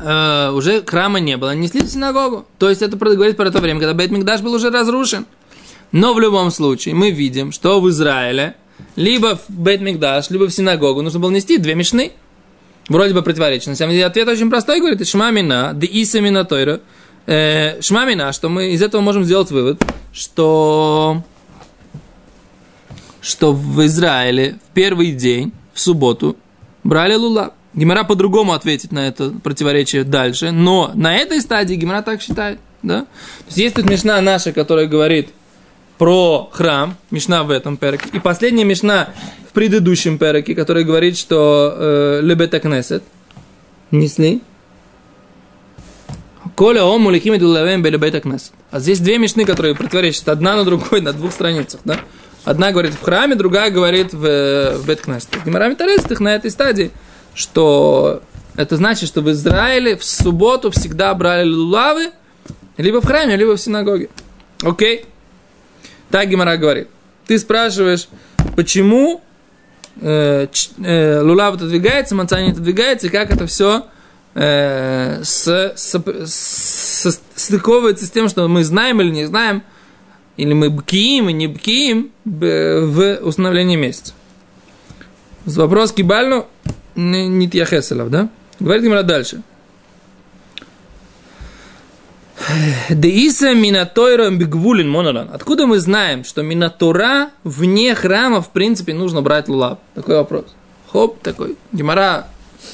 Э, 0.00 0.50
уже 0.50 0.82
храма 0.84 1.20
не 1.20 1.36
было, 1.36 1.50
они 1.50 1.62
несли 1.62 1.82
в 1.82 1.88
синагогу. 1.88 2.46
То 2.58 2.68
есть 2.68 2.82
это 2.82 2.96
говорит 2.96 3.36
про 3.36 3.50
то 3.50 3.60
время, 3.60 3.80
когда 3.80 3.94
Бет 3.94 4.10
Мигдаш 4.10 4.40
был 4.42 4.54
уже 4.54 4.70
разрушен. 4.70 5.26
Но 5.92 6.14
в 6.14 6.20
любом 6.20 6.50
случае 6.50 6.94
мы 6.94 7.10
видим, 7.10 7.52
что 7.52 7.80
в 7.80 7.88
Израиле 7.88 8.56
либо 8.96 9.36
в 9.36 9.48
бет 9.48 9.80
мигдаш 9.80 10.30
либо 10.30 10.48
в 10.48 10.50
синагогу 10.50 11.02
нужно 11.02 11.20
было 11.20 11.30
нести 11.30 11.58
две 11.58 11.74
мешны. 11.74 12.12
Вроде 12.88 13.14
бы 13.14 13.22
противоречно. 13.22 13.72
На 13.72 13.76
самом 13.76 13.92
деле 13.92 14.06
ответ 14.06 14.28
очень 14.28 14.48
простой, 14.48 14.78
говорит, 14.78 15.06
шмамина, 15.06 15.72
да 15.74 15.86
иса 15.86 16.20
мина 16.20 16.44
тойра. 16.44 16.80
Э, 17.26 17.80
шмамина, 17.82 18.32
что 18.32 18.48
мы 18.48 18.70
из 18.70 18.82
этого 18.82 19.00
можем 19.00 19.24
сделать 19.24 19.50
вывод, 19.50 19.82
что, 20.12 21.22
что 23.26 23.52
в 23.52 23.84
Израиле 23.86 24.56
в 24.70 24.74
первый 24.74 25.10
день, 25.12 25.52
в 25.74 25.80
субботу, 25.80 26.36
брали 26.84 27.14
лула. 27.14 27.52
Гимара 27.74 28.04
по-другому 28.04 28.52
ответит 28.52 28.92
на 28.92 29.08
это 29.08 29.30
противоречие 29.42 30.04
дальше, 30.04 30.52
но 30.52 30.92
на 30.94 31.14
этой 31.16 31.40
стадии 31.40 31.74
Гимара 31.74 32.02
так 32.02 32.22
считает. 32.22 32.58
Да? 32.82 33.00
То 33.00 33.46
есть 33.46 33.58
есть 33.58 33.74
тут 33.74 33.90
мешна 33.90 34.20
наша, 34.20 34.52
которая 34.52 34.86
говорит 34.86 35.30
про 35.98 36.48
храм, 36.52 36.96
мешна 37.10 37.42
в 37.42 37.50
этом 37.50 37.76
переке, 37.76 38.04
и 38.12 38.20
последняя 38.20 38.64
мешна 38.64 39.08
в 39.48 39.52
предыдущем 39.52 40.18
переке, 40.18 40.54
которая 40.54 40.84
говорит, 40.84 41.18
что 41.18 41.74
э, 41.76 42.20
лебета 42.22 42.60
кнесет, 42.60 43.02
несли. 43.90 44.40
Коля 46.54 46.84
ому 46.84 47.10
лихим 47.10 47.38
дулавем 47.38 47.82
белебета 47.82 48.20
кнесет. 48.20 48.52
А 48.70 48.78
здесь 48.78 49.00
две 49.00 49.18
мешны, 49.18 49.44
которые 49.44 49.74
противоречат 49.74 50.28
одна 50.28 50.54
на 50.54 50.64
другой 50.64 51.00
на 51.00 51.12
двух 51.12 51.32
страницах. 51.32 51.80
Да? 51.84 51.98
Одна 52.46 52.70
говорит 52.70 52.94
в 52.94 53.02
храме, 53.02 53.34
другая 53.34 53.72
говорит 53.72 54.14
в, 54.14 54.76
в 54.76 54.86
Беткнесет. 54.86 55.30
Гимара 55.44 55.68
их 55.68 56.20
на 56.20 56.32
этой 56.32 56.52
стадии, 56.52 56.92
что 57.34 58.22
это 58.54 58.76
значит, 58.76 59.08
что 59.08 59.20
в 59.20 59.28
Израиле 59.32 59.96
в 59.96 60.04
субботу 60.04 60.70
всегда 60.70 61.12
брали 61.14 61.48
лулавы, 61.48 62.12
либо 62.76 63.00
в 63.00 63.04
храме, 63.04 63.34
либо 63.34 63.56
в 63.56 63.60
синагоге. 63.60 64.10
Окей? 64.62 65.06
Так 66.12 66.28
Гимара 66.28 66.56
говорит. 66.56 66.86
Ты 67.26 67.36
спрашиваешь, 67.40 68.06
почему 68.54 69.22
э, 70.00 70.46
э, 70.84 71.20
лулав 71.22 71.56
отодвигается, 71.56 72.14
маца 72.14 72.40
не 72.40 72.52
отодвигается, 72.52 73.08
и 73.08 73.10
как 73.10 73.32
это 73.32 73.48
все 73.48 73.86
э, 74.36 75.20
с, 75.24 75.48
с, 75.74 76.00
с, 76.24 77.20
стыковывается 77.34 78.06
с 78.06 78.10
тем, 78.12 78.28
что 78.28 78.46
мы 78.46 78.62
знаем 78.62 79.00
или 79.00 79.10
не 79.10 79.24
знаем, 79.24 79.64
или 80.36 80.52
мы 80.52 80.70
бкиим 80.70 81.28
и 81.28 81.32
не 81.32 81.46
бкиим 81.48 82.10
в 82.24 83.18
установлении 83.22 83.76
месяца. 83.76 84.12
Вопрос 85.44 85.92
Кибальну 85.92 86.46
не 86.94 87.48
Тьяхеселов, 87.48 88.10
да? 88.10 88.28
Говорит 88.58 88.84
Гимара 88.84 89.02
дальше. 89.02 89.42
Деиса 92.90 93.54
минатойра 93.54 94.30
бигвулин 94.30 94.88
моноран. 94.88 95.30
Откуда 95.32 95.66
мы 95.66 95.78
знаем, 95.80 96.24
что 96.24 96.42
минатора 96.42 97.30
вне 97.44 97.94
храма, 97.94 98.40
в 98.40 98.50
принципе, 98.50 98.94
нужно 98.94 99.22
брать 99.22 99.48
лулав? 99.48 99.78
Такой 99.94 100.16
вопрос. 100.16 100.44
Хоп, 100.90 101.20
такой. 101.22 101.56
Гимара 101.72 102.28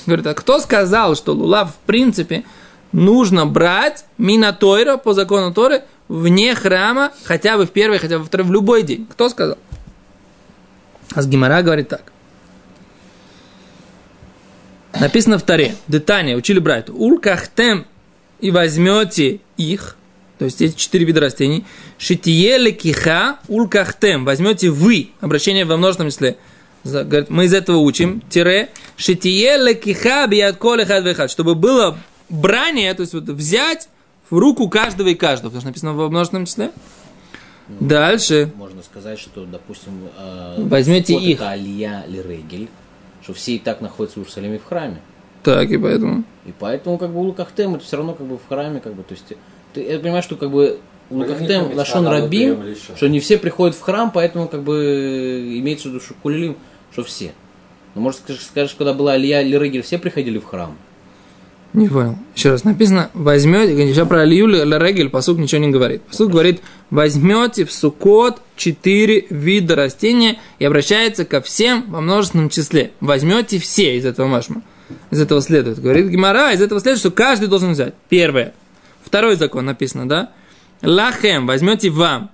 говорит, 0.06 0.26
а 0.26 0.34
кто 0.34 0.58
сказал, 0.58 1.14
что 1.14 1.32
лулав, 1.32 1.70
в 1.72 1.86
принципе, 1.86 2.44
нужно 2.92 3.46
брать 3.46 4.04
минатойра 4.18 4.96
по 4.96 5.14
закону 5.14 5.54
Торы 5.54 5.82
вне 6.12 6.54
храма, 6.54 7.10
хотя 7.24 7.56
бы 7.56 7.64
в 7.64 7.70
первый, 7.70 7.98
хотя 7.98 8.18
бы 8.18 8.24
в 8.24 8.26
второй, 8.26 8.46
в 8.46 8.52
любой 8.52 8.82
день? 8.82 9.06
Кто 9.10 9.30
сказал? 9.30 9.56
А 11.14 11.22
с 11.22 11.26
говорит 11.26 11.88
так. 11.88 12.12
Написано 15.00 15.38
в 15.38 15.42
Таре. 15.42 15.74
Детание, 15.88 16.36
учили 16.36 16.58
брать. 16.58 16.90
Улкахтем 16.90 17.86
и 18.40 18.50
возьмете 18.50 19.40
их, 19.56 19.96
то 20.38 20.44
есть 20.44 20.60
эти 20.60 20.76
четыре 20.76 21.06
вида 21.06 21.20
растений, 21.20 21.64
шитиеле 21.96 22.72
киха 22.72 23.38
улкахтем, 23.48 24.26
возьмете 24.26 24.68
вы, 24.68 25.10
обращение 25.20 25.64
во 25.64 25.78
множественном 25.78 26.10
числе, 26.10 26.36
говорит, 26.84 27.30
мы 27.30 27.46
из 27.46 27.54
этого 27.54 27.78
учим, 27.78 28.22
тире, 28.28 28.68
шитиеле 28.96 29.74
киха 29.74 30.26
бият 30.26 30.58
чтобы 31.30 31.54
было 31.54 31.98
брание, 32.28 32.92
то 32.92 33.00
есть 33.00 33.14
вот 33.14 33.24
взять 33.24 33.88
в 34.32 34.38
руку 34.38 34.66
каждого 34.70 35.08
и 35.08 35.14
каждого, 35.14 35.50
потому 35.50 35.60
что 35.60 35.68
написано 35.68 35.92
во 35.92 36.08
множественном 36.08 36.46
числе. 36.46 36.72
Ну, 37.68 37.76
Дальше. 37.86 38.50
Можно 38.56 38.82
сказать, 38.82 39.18
что, 39.18 39.44
допустим, 39.44 40.08
э, 40.18 40.54
возьмете 40.56 41.14
их. 41.14 41.36
Это 41.36 41.50
Алия 41.50 42.02
или 42.08 42.22
Регель, 42.22 42.68
что 43.22 43.34
все 43.34 43.56
и 43.56 43.58
так 43.58 43.82
находятся 43.82 44.18
в 44.18 44.22
Иерусалиме 44.22 44.58
в 44.58 44.64
храме. 44.64 45.02
Так, 45.42 45.70
и 45.70 45.76
поэтому. 45.76 46.24
И 46.46 46.54
поэтому, 46.58 46.96
как 46.96 47.10
бы, 47.10 47.20
Улукахтем, 47.20 47.74
это 47.74 47.84
все 47.84 47.98
равно, 47.98 48.14
как 48.14 48.26
бы, 48.26 48.38
в 48.38 48.48
храме, 48.48 48.80
как 48.80 48.94
бы, 48.94 49.02
то 49.02 49.12
есть, 49.12 49.34
ты, 49.74 49.82
я 49.82 49.98
понимаю, 49.98 50.22
что, 50.22 50.36
как 50.36 50.50
бы, 50.50 50.80
Улукахтем, 51.10 51.76
Лашон 51.76 52.06
Рабим, 52.06 52.74
что 52.96 53.08
не 53.10 53.20
все 53.20 53.36
приходят 53.36 53.76
в 53.76 53.82
храм, 53.82 54.10
поэтому, 54.10 54.48
как 54.48 54.62
бы, 54.62 55.58
имеется 55.58 55.88
в 55.88 55.90
виду, 55.92 56.02
что 56.02 56.14
Кулилим, 56.14 56.56
что 56.90 57.04
все. 57.04 57.32
Ну, 57.94 58.00
может, 58.00 58.20
скажешь, 58.20 58.46
скажешь, 58.46 58.74
когда 58.78 58.94
была 58.94 59.12
Алия 59.12 59.42
или 59.42 59.56
Регель, 59.58 59.82
все 59.82 59.98
приходили 59.98 60.38
в 60.38 60.46
храм? 60.46 60.74
Не 61.72 61.88
понял. 61.88 62.18
Еще 62.34 62.50
раз 62.50 62.64
написано, 62.64 63.10
возьмете, 63.14 63.88
еще 63.88 64.04
про 64.04 64.20
Алию 64.22 64.46
Регель 64.46 65.08
посук 65.08 65.38
ничего 65.38 65.60
не 65.62 65.70
говорит. 65.70 66.02
Посук 66.02 66.30
говорит, 66.30 66.60
возьмете 66.90 67.64
в 67.64 67.72
сукот 67.72 68.42
четыре 68.56 69.26
вида 69.30 69.74
растения 69.74 70.38
и 70.58 70.64
обращается 70.66 71.24
ко 71.24 71.40
всем 71.40 71.84
во 71.88 72.00
множественном 72.00 72.50
числе. 72.50 72.92
Возьмете 73.00 73.58
все 73.58 73.96
из 73.96 74.04
этого 74.04 74.26
машма 74.26 74.62
из 75.10 75.20
этого 75.20 75.40
следует? 75.40 75.80
Говорит 75.80 76.08
Гимара, 76.08 76.52
из 76.52 76.60
этого 76.60 76.80
следует, 76.80 77.00
что 77.00 77.10
каждый 77.10 77.48
должен 77.48 77.72
взять. 77.72 77.94
Первое. 78.08 78.54
Второй 79.04 79.36
закон 79.36 79.66
написано, 79.66 80.08
да? 80.08 80.30
Лахем, 80.82 81.46
возьмете 81.46 81.90
вам. 81.90 82.30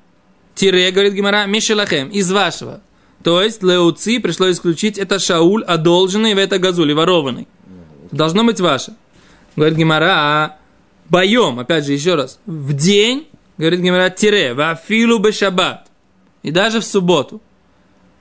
Тире, 0.54 0.90
говорит 0.90 1.14
Гимара, 1.14 1.47
Мишелахем, 1.47 2.09
из 2.09 2.30
вашего. 2.30 2.80
То 3.23 3.42
есть, 3.42 3.62
леуци 3.62 4.21
пришлось 4.21 4.57
исключить 4.57 4.99
это 4.99 5.18
шауль, 5.18 5.64
одолженный 5.64 6.35
в 6.35 6.38
это 6.38 6.59
газули, 6.59 6.92
ворованный. 6.92 7.47
Должно 8.11 8.45
быть 8.45 8.61
ваше. 8.61 8.95
Говорит 9.58 9.76
Гимара, 9.76 10.56
боем, 11.08 11.58
опять 11.58 11.84
же, 11.84 11.92
еще 11.92 12.14
раз, 12.14 12.38
в 12.46 12.72
день, 12.74 13.28
говорит 13.56 13.80
Гимара, 13.80 14.08
тире, 14.08 14.54
вафилу 14.54 15.18
бешабат. 15.18 15.88
И 16.44 16.52
даже 16.52 16.78
в 16.80 16.84
субботу. 16.84 17.42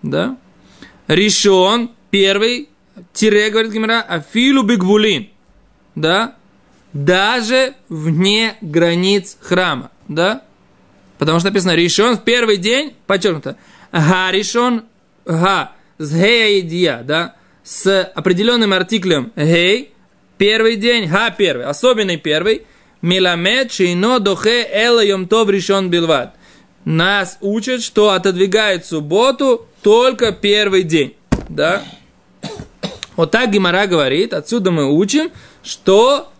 Да? 0.02 0.38
Решен, 1.08 1.92
первый, 2.10 2.70
тире, 3.14 3.52
говорит 3.52 3.72
Гимара, 3.72 4.02
афилу 4.02 4.64
бигвулин, 4.64 5.30
да, 5.94 6.36
даже 6.92 7.76
вне 7.88 8.56
границ 8.62 9.38
храма, 9.40 9.92
да, 10.08 10.44
потому 11.20 11.40
что 11.40 11.50
написано 11.50 11.76
решен 11.76 12.18
в 12.18 12.24
первый 12.24 12.58
день, 12.58 12.96
подчеркнуто, 13.06 13.58
га 13.92 14.32
решен, 14.32 14.86
га, 15.26 15.74
с 16.00 16.12
гея 16.12 16.60
идия, 16.60 17.04
да, 17.04 17.36
с 17.64 18.02
определенным 18.16 18.74
артиклем 18.74 19.32
гей, 19.36 19.94
первый 20.38 20.76
день, 20.76 21.08
га 21.08 21.30
первый, 21.30 21.66
особенный 21.66 22.18
первый, 22.18 22.64
миламед 23.02 23.72
шино 23.72 24.20
дохе 24.20 24.68
эла 24.72 25.04
йомтов 25.04 25.50
решен 25.50 25.90
билвад. 25.90 26.34
Нас 26.86 27.38
учат, 27.42 27.82
что 27.82 28.12
отодвигает 28.12 28.86
субботу 28.86 29.68
только 29.82 30.32
первый 30.32 30.84
день, 30.84 31.16
да, 31.50 31.84
вот 33.18 33.32
так 33.32 33.52
Гимара 33.52 33.88
говорит, 33.88 34.34
отсюда 34.34 34.70
мы 34.70 34.86
учим, 34.86 35.32
что 35.64 36.32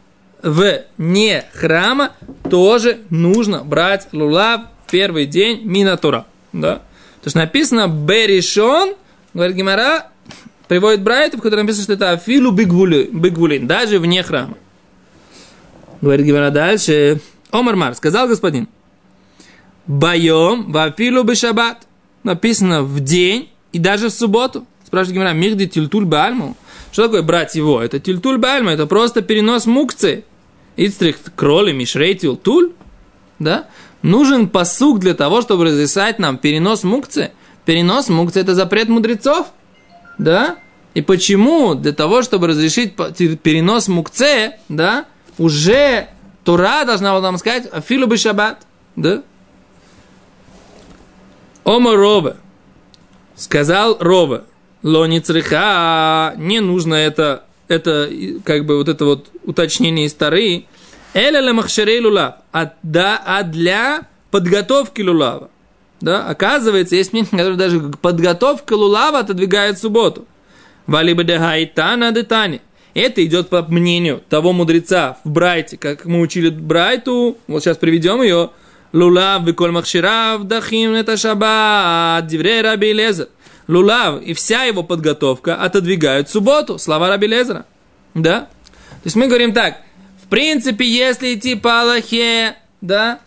в 0.44 0.84
не 1.00 1.44
храма 1.54 2.12
тоже 2.50 3.00
нужно 3.10 3.64
брать 3.64 4.08
лулав 4.12 4.62
первый 4.90 5.26
день 5.26 5.62
Минатура. 5.64 6.28
Да? 6.54 6.76
То 6.76 7.26
есть 7.26 7.36
написано 7.36 7.88
Беришон, 7.88 8.94
говорит 9.34 9.58
Гимара, 9.58 10.12
приводит 10.68 11.02
Брайт, 11.02 11.36
в 11.36 11.42
котором 11.42 11.64
написано, 11.64 11.84
что 11.84 11.94
это 11.94 12.12
Афилу 12.12 12.52
Бигвулин, 12.52 13.68
даже 13.68 14.00
вне 14.00 14.24
храма. 14.24 14.58
Говорит 16.02 16.26
Гимара 16.26 16.52
дальше. 16.52 17.20
Омар 17.52 17.76
Мар, 17.76 17.96
сказал 17.96 18.28
господин, 18.28 18.68
Байом 19.88 20.72
вафилу 20.72 21.24
бешабат. 21.24 21.88
Написано 22.24 22.84
в 22.84 23.00
день 23.00 23.50
и 23.72 23.80
даже 23.80 24.10
в 24.10 24.12
субботу. 24.12 24.66
Спрашивает 24.86 25.16
Гимара, 25.16 25.34
мигди 25.34 25.68
тильтуль 25.68 26.06
бальму. 26.06 26.58
Что 26.92 27.04
такое 27.04 27.22
брать 27.22 27.56
его? 27.56 27.82
Это 27.82 28.00
тильтуль 28.00 28.38
бальма, 28.38 28.72
это 28.72 28.86
просто 28.86 29.22
перенос 29.22 29.66
мукцы. 29.66 30.26
Ицтрих 30.76 31.18
кроли 31.36 31.72
мишрей 31.72 32.16
тильтуль. 32.16 32.72
Да? 33.40 33.68
Нужен 34.02 34.50
посук 34.50 35.00
для 35.00 35.14
того, 35.14 35.42
чтобы 35.42 35.66
разъяснять 35.66 36.20
нам 36.20 36.38
перенос 36.38 36.84
мукцы. 36.84 37.32
Перенос 37.66 38.10
мукцы– 38.10 38.40
это 38.42 38.56
запрет 38.56 38.90
мудрецов. 38.90 39.48
Да? 40.18 40.58
И 40.94 41.02
почему? 41.02 41.76
Для 41.76 41.94
того, 41.94 42.22
чтобы 42.24 42.48
разрешить 42.48 42.96
перенос 42.96 43.88
мукце, 43.88 44.58
да, 44.68 45.06
уже 45.38 46.08
Тура 46.44 46.86
должна 46.86 47.12
была 47.12 47.22
нам 47.22 47.38
сказать 47.38 47.68
«Афилу 47.72 48.08
бы 48.08 48.18
шаббат». 48.18 48.66
Да? 48.96 49.22
Ома 51.64 51.96
Робе. 51.96 52.38
Сказал 53.36 53.98
Робе 54.00 54.44
лоницреха, 54.84 56.34
не 56.38 56.60
нужно 56.60 56.96
это, 56.96 57.44
это 57.68 58.10
как 58.44 58.66
бы 58.66 58.78
вот 58.78 58.88
это 58.90 59.06
вот 59.06 59.30
уточнение 59.44 60.06
из 60.06 60.14
Тары. 60.14 60.66
Эля 61.14 61.40
ле 61.42 61.54
махшерей 61.54 62.00
лулав, 62.00 62.36
а, 62.52 62.74
да, 62.84 63.22
а 63.26 63.44
для 63.44 64.08
подготовки 64.30 65.02
лулава. 65.02 65.50
Да, 66.00 66.28
оказывается, 66.28 66.96
есть 66.96 67.14
мнение, 67.14 67.32
которое 67.32 67.56
даже 67.56 67.80
подготовка 67.80 68.74
лулава 68.74 69.20
отодвигает 69.20 69.80
субботу. 69.80 70.26
Валиба 70.86 71.24
де 71.24 71.40
хайтана 71.40 72.12
де 72.12 72.24
тани. 72.24 72.62
Это 72.94 73.24
идет 73.24 73.50
по 73.50 73.62
мнению 73.62 74.22
того 74.30 74.54
мудреца 74.54 75.18
в 75.24 75.30
Брайте, 75.30 75.78
как 75.78 76.06
мы 76.06 76.20
учили 76.20 76.50
Брайту, 76.50 77.38
вот 77.48 77.64
сейчас 77.64 77.78
приведем 77.78 78.22
ее, 78.22 78.50
Лулав 78.94 79.44
веколь 79.46 79.72
махширав 79.72 80.44
дахим 80.44 80.94
это 80.94 81.18
шаббат, 81.18 82.26
диврей 82.26 82.62
раби 82.62 82.94
лезер. 82.94 83.28
Лулав 83.68 84.22
и 84.22 84.34
вся 84.34 84.64
его 84.64 84.82
подготовка 84.82 85.56
отодвигают 85.56 86.30
субботу, 86.30 86.80
слова 86.80 87.10
раби 87.10 87.28
лезера. 87.28 87.66
Да? 88.14 88.42
То 88.42 89.06
есть 89.06 89.16
мы 89.16 89.28
говорим 89.28 89.54
так, 89.54 89.82
в 90.24 90.28
принципе, 90.30 90.86
если 90.86 91.36
идти 91.36 91.56
по 91.56 91.82
Аллахе, 91.82 92.56
да, 92.82 93.20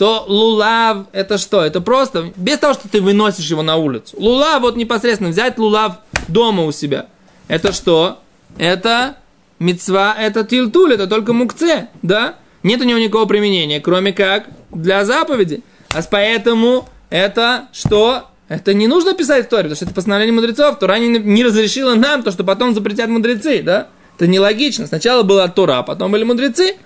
то 0.00 0.24
лулав 0.26 1.08
это 1.12 1.36
что? 1.36 1.62
Это 1.62 1.82
просто, 1.82 2.32
без 2.34 2.56
того, 2.56 2.72
что 2.72 2.88
ты 2.88 3.02
выносишь 3.02 3.50
его 3.50 3.60
на 3.60 3.76
улицу. 3.76 4.16
Лулав, 4.18 4.62
вот 4.62 4.76
непосредственно 4.76 5.28
взять 5.28 5.58
лулав 5.58 5.96
дома 6.26 6.64
у 6.64 6.72
себя. 6.72 7.08
Это 7.48 7.74
что? 7.74 8.18
Это 8.56 9.16
мецва, 9.58 10.16
это 10.18 10.42
тилтуль, 10.42 10.94
это 10.94 11.06
только 11.06 11.34
мукце, 11.34 11.90
да? 12.00 12.36
Нет 12.62 12.80
у 12.80 12.84
него 12.84 12.98
никакого 12.98 13.26
применения, 13.26 13.78
кроме 13.78 14.14
как 14.14 14.46
для 14.70 15.04
заповеди. 15.04 15.62
А 15.90 16.00
поэтому 16.10 16.88
это 17.10 17.68
что? 17.74 18.24
Это 18.48 18.72
не 18.72 18.86
нужно 18.86 19.12
писать 19.12 19.48
в 19.48 19.48
Торе, 19.50 19.64
потому 19.64 19.76
что 19.76 19.84
это 19.84 19.92
постановление 19.92 20.32
мудрецов. 20.32 20.78
Тора 20.78 20.98
не, 20.98 21.08
не 21.18 21.44
разрешила 21.44 21.94
нам 21.94 22.22
то, 22.22 22.30
что 22.30 22.42
потом 22.42 22.72
запретят 22.72 23.10
мудрецы, 23.10 23.60
да? 23.62 23.88
Это 24.16 24.26
нелогично. 24.26 24.86
Сначала 24.86 25.24
была 25.24 25.46
Тора, 25.48 25.80
а 25.80 25.82
потом 25.82 26.10
были 26.10 26.24
мудрецы. 26.24 26.76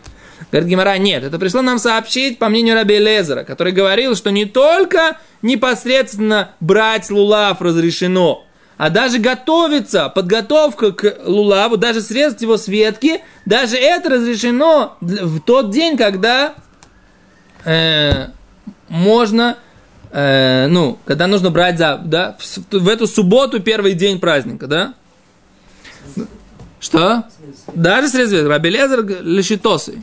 Говорит 0.50 0.68
Гимара, 0.68 0.98
нет, 0.98 1.24
это 1.24 1.38
пришло 1.38 1.62
нам 1.62 1.78
сообщить 1.78 2.38
по 2.38 2.48
мнению 2.48 2.74
Раби 2.74 2.98
Лезера, 2.98 3.44
который 3.44 3.72
говорил, 3.72 4.14
что 4.14 4.30
не 4.30 4.44
только 4.44 5.18
непосредственно 5.42 6.50
брать 6.60 7.10
лулав 7.10 7.60
разрешено, 7.60 8.44
а 8.76 8.90
даже 8.90 9.18
готовиться, 9.18 10.08
подготовка 10.08 10.92
к 10.92 11.18
лулаву, 11.24 11.76
даже 11.76 12.00
срезать 12.00 12.42
его 12.42 12.56
с 12.56 12.68
ветки, 12.68 13.22
даже 13.46 13.76
это 13.76 14.10
разрешено 14.10 14.96
в 15.00 15.40
тот 15.40 15.70
день, 15.70 15.96
когда 15.96 16.54
э, 17.64 18.28
можно, 18.88 19.58
э, 20.10 20.66
ну, 20.68 20.98
когда 21.04 21.26
нужно 21.26 21.50
брать 21.50 21.78
за, 21.78 22.00
да, 22.04 22.36
в, 22.38 22.78
в 22.78 22.88
эту 22.88 23.06
субботу 23.06 23.60
первый 23.60 23.94
день 23.94 24.18
праздника, 24.18 24.66
да? 24.66 24.94
Что? 26.80 27.24
Даже 27.74 28.08
срезать 28.08 28.46
Раби 28.46 28.70
Лезер 28.70 29.06
лешитосы 29.22 30.02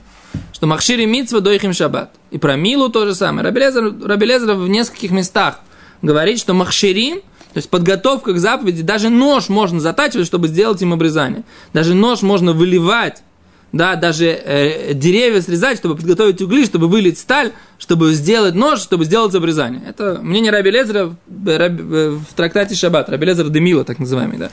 что 0.53 0.67
Махшири 0.67 1.05
Мицва 1.05 1.39
доихим 1.39 1.73
Шаббат. 1.73 2.11
И 2.29 2.37
про 2.37 2.55
Милу 2.55 2.89
то 2.89 3.05
же 3.05 3.15
самое. 3.15 3.45
Рабелезер, 3.45 3.93
Рабелезер 4.03 4.53
в 4.53 4.67
нескольких 4.67 5.11
местах 5.11 5.59
говорит, 6.01 6.39
что 6.39 6.53
Махширим, 6.53 7.21
то 7.21 7.57
есть 7.57 7.69
подготовка 7.69 8.33
к 8.33 8.37
заповеди, 8.37 8.81
даже 8.81 9.09
нож 9.09 9.49
можно 9.49 9.79
затачивать, 9.79 10.27
чтобы 10.27 10.47
сделать 10.47 10.81
им 10.81 10.93
обрезание. 10.93 11.43
Даже 11.73 11.93
нож 11.93 12.21
можно 12.21 12.53
выливать, 12.53 13.23
да, 13.71 13.95
даже 13.95 14.25
э, 14.25 14.93
деревья 14.93 15.41
срезать, 15.41 15.77
чтобы 15.77 15.95
подготовить 15.95 16.41
угли, 16.41 16.65
чтобы 16.65 16.87
вылить 16.87 17.17
сталь, 17.17 17.53
чтобы 17.77 18.13
сделать 18.13 18.53
нож, 18.53 18.79
чтобы 18.79 19.05
сделать 19.05 19.33
обрезание. 19.33 19.81
Это 19.87 20.19
мнение 20.21 20.51
Раби 20.51 20.71
Лезера 20.71 21.15
в 21.27 22.25
трактате 22.35 22.75
Шаббат, 22.75 23.09
Раби 23.09 23.25
Лезер 23.25 23.49
Демила, 23.49 23.83
так 23.83 23.99
называемый, 23.99 24.37
да. 24.37 24.51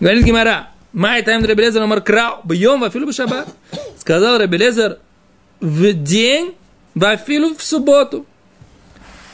Говорит 0.00 0.24
Гимара, 0.24 0.68
Май 0.92 1.22
тайм 1.22 1.44
Раби 1.44 1.62
Лезер 1.62 1.86
Маркрау, 1.86 2.40
бьем 2.44 2.80
вафилу 2.80 3.12
Шаббат. 3.12 3.48
Сказал 3.98 4.38
Раби 4.38 4.56
Лезер, 4.56 4.98
в 5.60 5.92
день, 5.92 6.54
вафилу 6.94 7.54
в 7.54 7.62
субботу. 7.62 8.26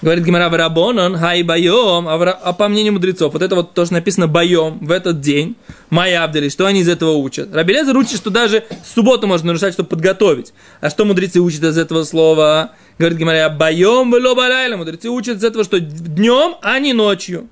Говорит 0.02 0.24
Гимара 0.24 0.48
Варабонон, 0.48 1.16
хай 1.16 1.44
байом, 1.44 2.08
а, 2.08 2.14
а 2.14 2.52
по 2.52 2.66
мнению 2.66 2.94
мудрецов, 2.94 3.32
вот 3.32 3.40
это 3.40 3.54
вот 3.54 3.72
тоже 3.72 3.92
написано 3.92 4.26
байом, 4.26 4.84
в 4.84 4.90
этот 4.90 5.20
день, 5.20 5.54
моя 5.90 6.24
Абдели, 6.24 6.48
что 6.48 6.66
они 6.66 6.80
из 6.80 6.88
этого 6.88 7.12
учат? 7.12 7.54
Рабелезер 7.54 7.96
учит, 7.96 8.16
что 8.16 8.30
даже 8.30 8.64
субботу 8.84 9.28
можно 9.28 9.46
нарушать, 9.48 9.74
чтобы 9.74 9.88
подготовить. 9.88 10.52
А 10.80 10.90
что 10.90 11.04
мудрецы 11.04 11.38
учат 11.38 11.62
из 11.62 11.78
этого 11.78 12.02
слова? 12.02 12.72
Говорит 12.98 13.16
Гимара, 13.16 13.48
байом 13.48 14.10
балайла. 14.10 14.76
Мудрецы 14.76 15.08
учат 15.08 15.36
из 15.36 15.44
этого, 15.44 15.62
что 15.62 15.78
днем, 15.78 16.56
а 16.62 16.80
не 16.80 16.92
ночью. 16.92 17.48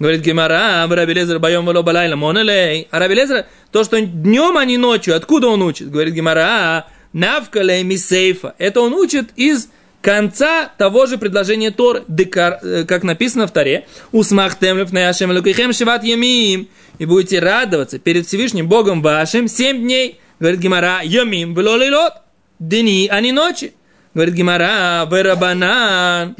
Говорит 0.00 0.22
Гимара, 0.22 0.84
Рабелезер 0.88 1.38
байом 1.38 1.64
балайла, 1.64 2.16
монелей. 2.16 2.88
А 2.90 2.98
Рабелезер, 2.98 3.46
то, 3.70 3.84
что 3.84 4.00
днем, 4.00 4.56
а 4.56 4.64
не 4.64 4.78
ночью, 4.78 5.14
откуда 5.14 5.46
он 5.46 5.62
учит? 5.62 5.92
Говорит 5.92 6.12
Гимара, 6.12 6.86
Навкале 7.12 7.82
мисейфа. 7.82 8.54
Это 8.58 8.80
он 8.80 8.94
учит 8.94 9.30
из 9.36 9.68
конца 10.00 10.70
того 10.78 11.06
же 11.06 11.18
предложения 11.18 11.70
Тор, 11.70 12.02
э, 12.08 12.84
как 12.84 13.02
написано 13.02 13.46
в 13.46 13.52
Торе. 13.52 13.86
Усмахтем 14.10 14.78
лефнеяшем 14.78 15.30
лукихем 15.30 15.72
шиват 15.72 16.04
ямим. 16.04 16.68
И 16.98 17.06
будете 17.06 17.38
радоваться 17.38 17.98
перед 17.98 18.26
Всевышним 18.26 18.68
Богом 18.68 19.02
вашим 19.02 19.48
семь 19.48 19.82
дней. 19.82 20.20
Говорит 20.40 20.60
Гимара, 20.60 21.00
ямим 21.02 21.56
лот 21.56 22.14
Дни, 22.58 23.08
а 23.10 23.20
не 23.20 23.32
ночи. 23.32 23.72
Говорит 24.14 24.34
Гимара, 24.34 25.08
верабанан. 25.10 26.36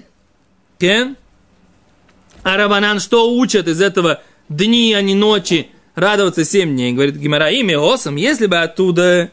Кен? 0.79 1.17
А 2.43 2.57
Рабанан 2.57 2.99
что 2.99 3.33
учат 3.35 3.69
из 3.69 3.81
этого 3.81 4.21
дни, 4.49 4.95
а 4.95 5.03
не 5.03 5.15
ночи? 5.15 5.69
Радоваться 5.95 6.45
семь 6.45 6.71
дней. 6.71 6.93
Говорит 6.93 7.17
Гимара, 7.17 7.51
имя 7.51 7.79
Осам, 7.79 8.17
если 8.17 8.47
бы 8.47 8.59
оттуда 8.59 9.31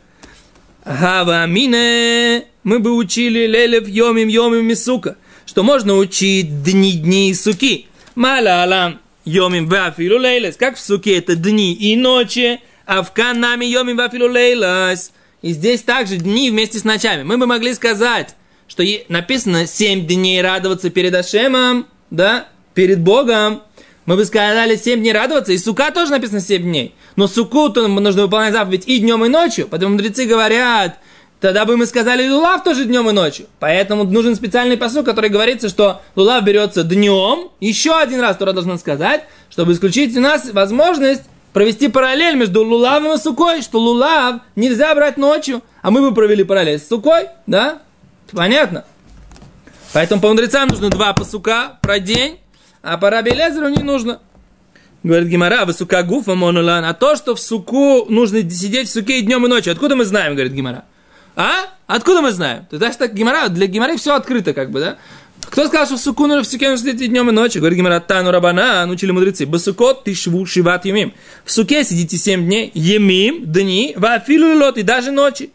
Гава 0.89 1.45
Мине, 1.45 2.45
мы 2.63 2.79
бы 2.79 2.95
учили 2.95 3.45
лелев 3.45 3.87
йомим 3.87 4.27
йомим 4.27 4.65
мисука, 4.65 5.17
что 5.45 5.61
можно 5.61 5.93
учить 5.93 6.63
дни 6.63 6.93
дни 6.93 7.29
и 7.29 7.35
суки. 7.35 7.85
Мала 8.15 8.63
алам 8.63 8.99
йомим 9.23 9.67
вафилу 9.67 10.17
лейлес, 10.17 10.55
как 10.57 10.77
в 10.77 10.79
суке 10.79 11.19
это 11.19 11.35
дни 11.35 11.73
и 11.73 11.95
ночи, 11.95 12.59
а 12.87 13.03
в 13.03 13.13
канаме 13.13 13.69
йомим 13.69 13.97
вафилу 13.97 14.31
лейлес. 14.31 15.11
И 15.43 15.51
здесь 15.51 15.83
также 15.83 16.17
дни 16.17 16.49
вместе 16.49 16.79
с 16.79 16.83
ночами. 16.83 17.21
Мы 17.21 17.37
бы 17.37 17.45
могли 17.45 17.75
сказать, 17.75 18.35
что 18.67 18.83
написано 19.09 19.67
семь 19.67 20.07
дней 20.07 20.41
радоваться 20.41 20.89
перед 20.89 21.13
Ашемом, 21.13 21.85
да, 22.09 22.47
перед 22.73 22.99
Богом, 22.99 23.61
мы 24.09 24.15
бы 24.15 24.25
сказали 24.25 24.75
7 24.75 25.01
дней 25.01 25.13
радоваться, 25.13 25.53
и 25.53 25.57
сука 25.59 25.91
тоже 25.91 26.09
написано 26.09 26.39
7 26.39 26.63
дней. 26.63 26.95
Но 27.15 27.27
суку 27.27 27.69
то 27.69 27.87
нужно 27.87 28.23
выполнять 28.23 28.53
заповедь 28.53 28.87
и 28.87 28.97
днем, 28.97 29.23
и 29.23 29.27
ночью. 29.27 29.67
Поэтому 29.69 29.91
мудрецы 29.91 30.25
говорят, 30.25 30.97
тогда 31.39 31.63
бы 31.63 31.77
мы 31.77 31.85
сказали 31.85 32.27
лулав 32.27 32.63
тоже 32.63 32.85
днем 32.85 33.07
и 33.07 33.13
ночью. 33.13 33.45
Поэтому 33.59 34.05
нужен 34.05 34.35
специальный 34.35 34.77
посыл, 34.77 35.03
который 35.03 35.29
говорится, 35.29 35.69
что 35.69 36.01
лулав 36.15 36.43
берется 36.43 36.83
днем, 36.83 37.51
еще 37.59 37.99
один 37.99 38.19
раз 38.19 38.37
Тора 38.37 38.53
должна 38.53 38.79
сказать, 38.79 39.25
чтобы 39.51 39.73
исключить 39.73 40.17
у 40.17 40.21
нас 40.21 40.49
возможность 40.53 41.21
провести 41.53 41.87
параллель 41.87 42.35
между 42.35 42.65
лулавом 42.65 43.13
и 43.13 43.17
сукой, 43.19 43.61
что 43.61 43.77
лулав 43.77 44.37
нельзя 44.55 44.95
брать 44.95 45.17
ночью, 45.17 45.61
а 45.83 45.91
мы 45.91 46.01
бы 46.01 46.15
провели 46.15 46.43
параллель 46.43 46.79
с 46.79 46.87
сукой, 46.87 47.27
да? 47.45 47.83
Понятно? 48.31 48.85
Поэтому 49.93 50.19
по 50.19 50.29
мудрецам 50.29 50.67
нужно 50.67 50.89
два 50.89 51.13
посука 51.13 51.77
про 51.83 51.99
день, 51.99 52.39
а 52.81 52.97
по 52.97 53.09
Раби 53.09 53.31
Лезеру 53.31 53.69
не 53.69 53.83
нужно. 53.83 54.19
Говорит 55.03 55.29
Гимара, 55.29 55.65
высока 55.65 56.03
гуфа 56.03 56.35
монолан, 56.35 56.83
а 56.83 56.93
то, 56.93 57.15
что 57.15 57.35
в 57.35 57.39
суку 57.39 58.05
нужно 58.09 58.41
сидеть 58.49 58.89
в 58.89 58.91
суке 58.91 59.19
и 59.19 59.21
днем, 59.21 59.45
и 59.45 59.49
ночью, 59.49 59.71
откуда 59.71 59.95
мы 59.95 60.03
знаем, 60.03 60.33
говорит 60.33 60.51
Гимара? 60.51 60.83
А? 61.35 61.69
Откуда 61.87 62.21
мы 62.21 62.31
знаем? 62.31 62.65
То 62.69 62.75
есть 62.75 62.99
так 62.99 63.13
Гимара, 63.13 63.47
для 63.47 63.67
Гимары 63.67 63.95
все 63.95 64.13
открыто, 64.13 64.53
как 64.53 64.71
бы, 64.71 64.81
да? 64.81 64.97
Кто 65.41 65.67
сказал, 65.67 65.85
что 65.85 65.95
в 65.95 65.99
суку 65.99 66.27
нужно 66.27 66.43
в 66.43 66.47
суке 66.47 66.69
нужно 66.69 66.91
сидеть 66.91 67.01
и 67.01 67.07
днем 67.07 67.29
и 67.29 67.31
ночью? 67.31 67.61
Говорит 67.61 67.77
Гимара, 67.77 67.99
тану 68.01 68.29
рабана, 68.29 68.85
научили 68.85 69.11
мудрецы. 69.11 69.45
Басукот 69.45 70.03
ты 70.03 70.13
шву 70.13 70.45
шиват 70.45 70.85
емим. 70.85 71.13
В 71.45 71.51
суке 71.51 71.83
сидите 71.83 72.17
семь 72.17 72.45
дней, 72.45 72.71
емим, 72.73 73.45
дни, 73.45 73.93
вафилу 73.95 74.59
лот, 74.59 74.77
и 74.77 74.83
даже 74.83 75.11
ночи. 75.11 75.51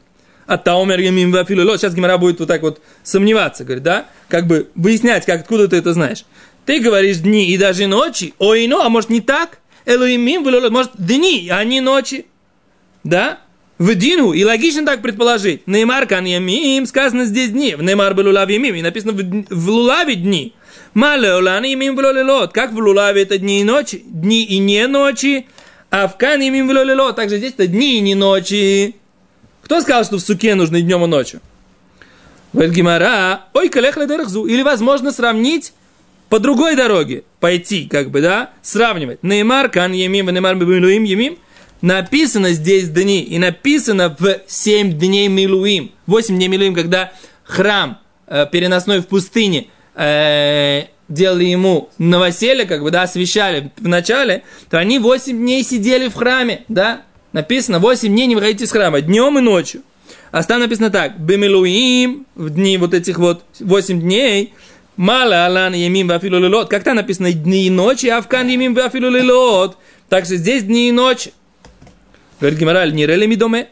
А 0.46 0.56
таумер 0.56 0.98
емим 0.98 1.32
вафилу 1.32 1.64
лот. 1.64 1.80
Сейчас 1.80 1.94
Гимара 1.94 2.16
будет 2.18 2.40
вот 2.40 2.48
так 2.48 2.62
вот 2.62 2.80
сомневаться, 3.02 3.64
говорит, 3.64 3.84
да? 3.84 4.06
Как 4.28 4.46
бы 4.46 4.70
выяснять, 4.74 5.26
как, 5.26 5.40
откуда 5.40 5.68
ты 5.68 5.76
это 5.76 5.92
знаешь. 5.92 6.24
Ты 6.66 6.80
говоришь 6.80 7.18
дни 7.18 7.50
и 7.50 7.58
даже 7.58 7.86
ночи. 7.86 8.34
Ой, 8.38 8.66
ну, 8.66 8.80
а 8.80 8.88
может 8.88 9.10
не 9.10 9.20
так? 9.20 9.58
Элоимим, 9.86 10.42
может 10.72 10.92
дни, 10.96 11.48
а 11.50 11.62
не 11.64 11.80
ночи. 11.80 12.26
Да? 13.02 13.40
В 13.78 13.94
Дину, 13.96 14.32
и 14.32 14.44
логично 14.44 14.86
так 14.86 15.02
предположить. 15.02 15.66
Неймар 15.66 16.06
кан 16.06 16.24
ямим, 16.24 16.86
сказано 16.86 17.24
здесь 17.24 17.50
дни. 17.50 17.74
В 17.74 17.82
Неймар 17.82 18.14
был 18.14 18.26
лулав 18.26 18.48
ямим, 18.48 18.74
и 18.76 18.82
написано 18.82 19.12
в, 19.12 19.44
в 19.50 19.68
лулаве 19.68 20.14
дни. 20.14 20.54
Мале 20.94 21.32
олан 21.32 21.64
ямим 21.64 21.96
в 21.96 22.50
Как 22.52 22.72
в 22.72 22.78
лулаве 22.78 23.22
это 23.22 23.36
дни 23.36 23.60
и 23.60 23.64
ночи? 23.64 24.02
Дни 24.06 24.44
и 24.44 24.58
не 24.58 24.86
ночи. 24.86 25.46
А 25.90 26.08
в 26.08 26.16
кан 26.16 26.40
ямим 26.40 26.68
в 26.68 27.12
Также 27.12 27.38
здесь 27.38 27.52
это 27.52 27.66
дни 27.66 27.98
и 27.98 28.00
не 28.00 28.14
ночи. 28.14 28.94
Кто 29.62 29.80
сказал, 29.80 30.04
что 30.04 30.16
в 30.16 30.20
суке 30.20 30.54
нужно 30.54 30.80
днем 30.80 31.04
и 31.04 31.06
ночью? 31.08 31.40
Гимара, 32.54 33.46
ой, 33.52 33.68
калех 33.68 33.96
Или 33.96 34.62
возможно 34.62 35.10
сравнить 35.10 35.72
по 36.28 36.38
другой 36.38 36.76
дороге 36.76 37.24
пойти, 37.40 37.86
как 37.86 38.10
бы, 38.10 38.20
да, 38.20 38.50
сравнивать. 38.62 39.22
Неймар, 39.22 39.68
кан 39.68 39.92
емим, 39.92 40.30
неймар, 40.30 40.54
милуим, 40.54 41.04
емим. 41.04 41.38
Написано 41.80 42.52
здесь 42.52 42.88
дни, 42.88 43.20
и 43.20 43.38
написано 43.38 44.16
в 44.18 44.40
7 44.46 44.98
дней 44.98 45.28
милуим. 45.28 45.92
8 46.06 46.34
дней 46.34 46.48
милуим, 46.48 46.74
когда 46.74 47.12
храм 47.44 47.98
э, 48.26 48.46
переносной 48.50 49.00
в 49.00 49.06
пустыне, 49.06 49.66
э, 49.94 50.84
делали 51.08 51.44
ему 51.44 51.90
новоселье, 51.98 52.64
как 52.64 52.82
бы, 52.82 52.90
да, 52.90 53.02
освещали 53.02 53.70
в 53.76 53.86
начале, 53.86 54.44
то 54.70 54.78
они 54.78 54.98
8 54.98 55.36
дней 55.36 55.62
сидели 55.62 56.08
в 56.08 56.14
храме, 56.14 56.64
да, 56.68 57.02
написано, 57.32 57.78
8 57.78 58.08
дней 58.08 58.26
не 58.26 58.34
выходите 58.34 58.64
из 58.64 58.72
храма, 58.72 59.00
днем 59.00 59.38
и 59.38 59.42
ночью. 59.42 59.82
А 60.30 60.42
там 60.42 60.60
написано 60.60 60.90
так, 60.90 61.20
бемилуим, 61.20 62.26
в 62.34 62.50
дни 62.50 62.76
вот 62.78 62.94
этих 62.94 63.18
вот 63.18 63.44
8 63.60 64.00
дней, 64.00 64.54
мало 64.96 65.46
алан 65.46 65.74
ямим 65.74 66.08
вафилу 66.08 66.38
лилот, 66.38 66.68
как 66.68 66.84
там 66.84 66.96
написано 66.96 67.32
дни 67.32 67.66
и 67.66 67.70
ночи, 67.70 68.06
а 68.06 68.20
в 68.20 68.28
кан 68.28 68.48
ямим 68.48 68.74
вафилу 68.74 69.10
лилот, 69.10 69.76
так 70.08 70.24
что 70.24 70.36
здесь 70.36 70.64
дни 70.64 70.88
и 70.88 70.92
ночи. 70.92 71.32
Говорит 72.40 72.58
Гимараль, 72.58 72.92
не 72.92 73.06
рели 73.06 73.26
мидоме. 73.26 73.68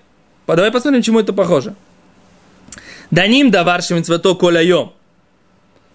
Давай 0.47 0.71
посмотрим, 0.71 1.03
чему 1.03 1.21
это 1.21 1.33
похоже. 1.33 1.75
Даним 3.11 3.51
даваршим 3.51 4.03
цвето 4.03 4.35
коляйом. 4.35 4.95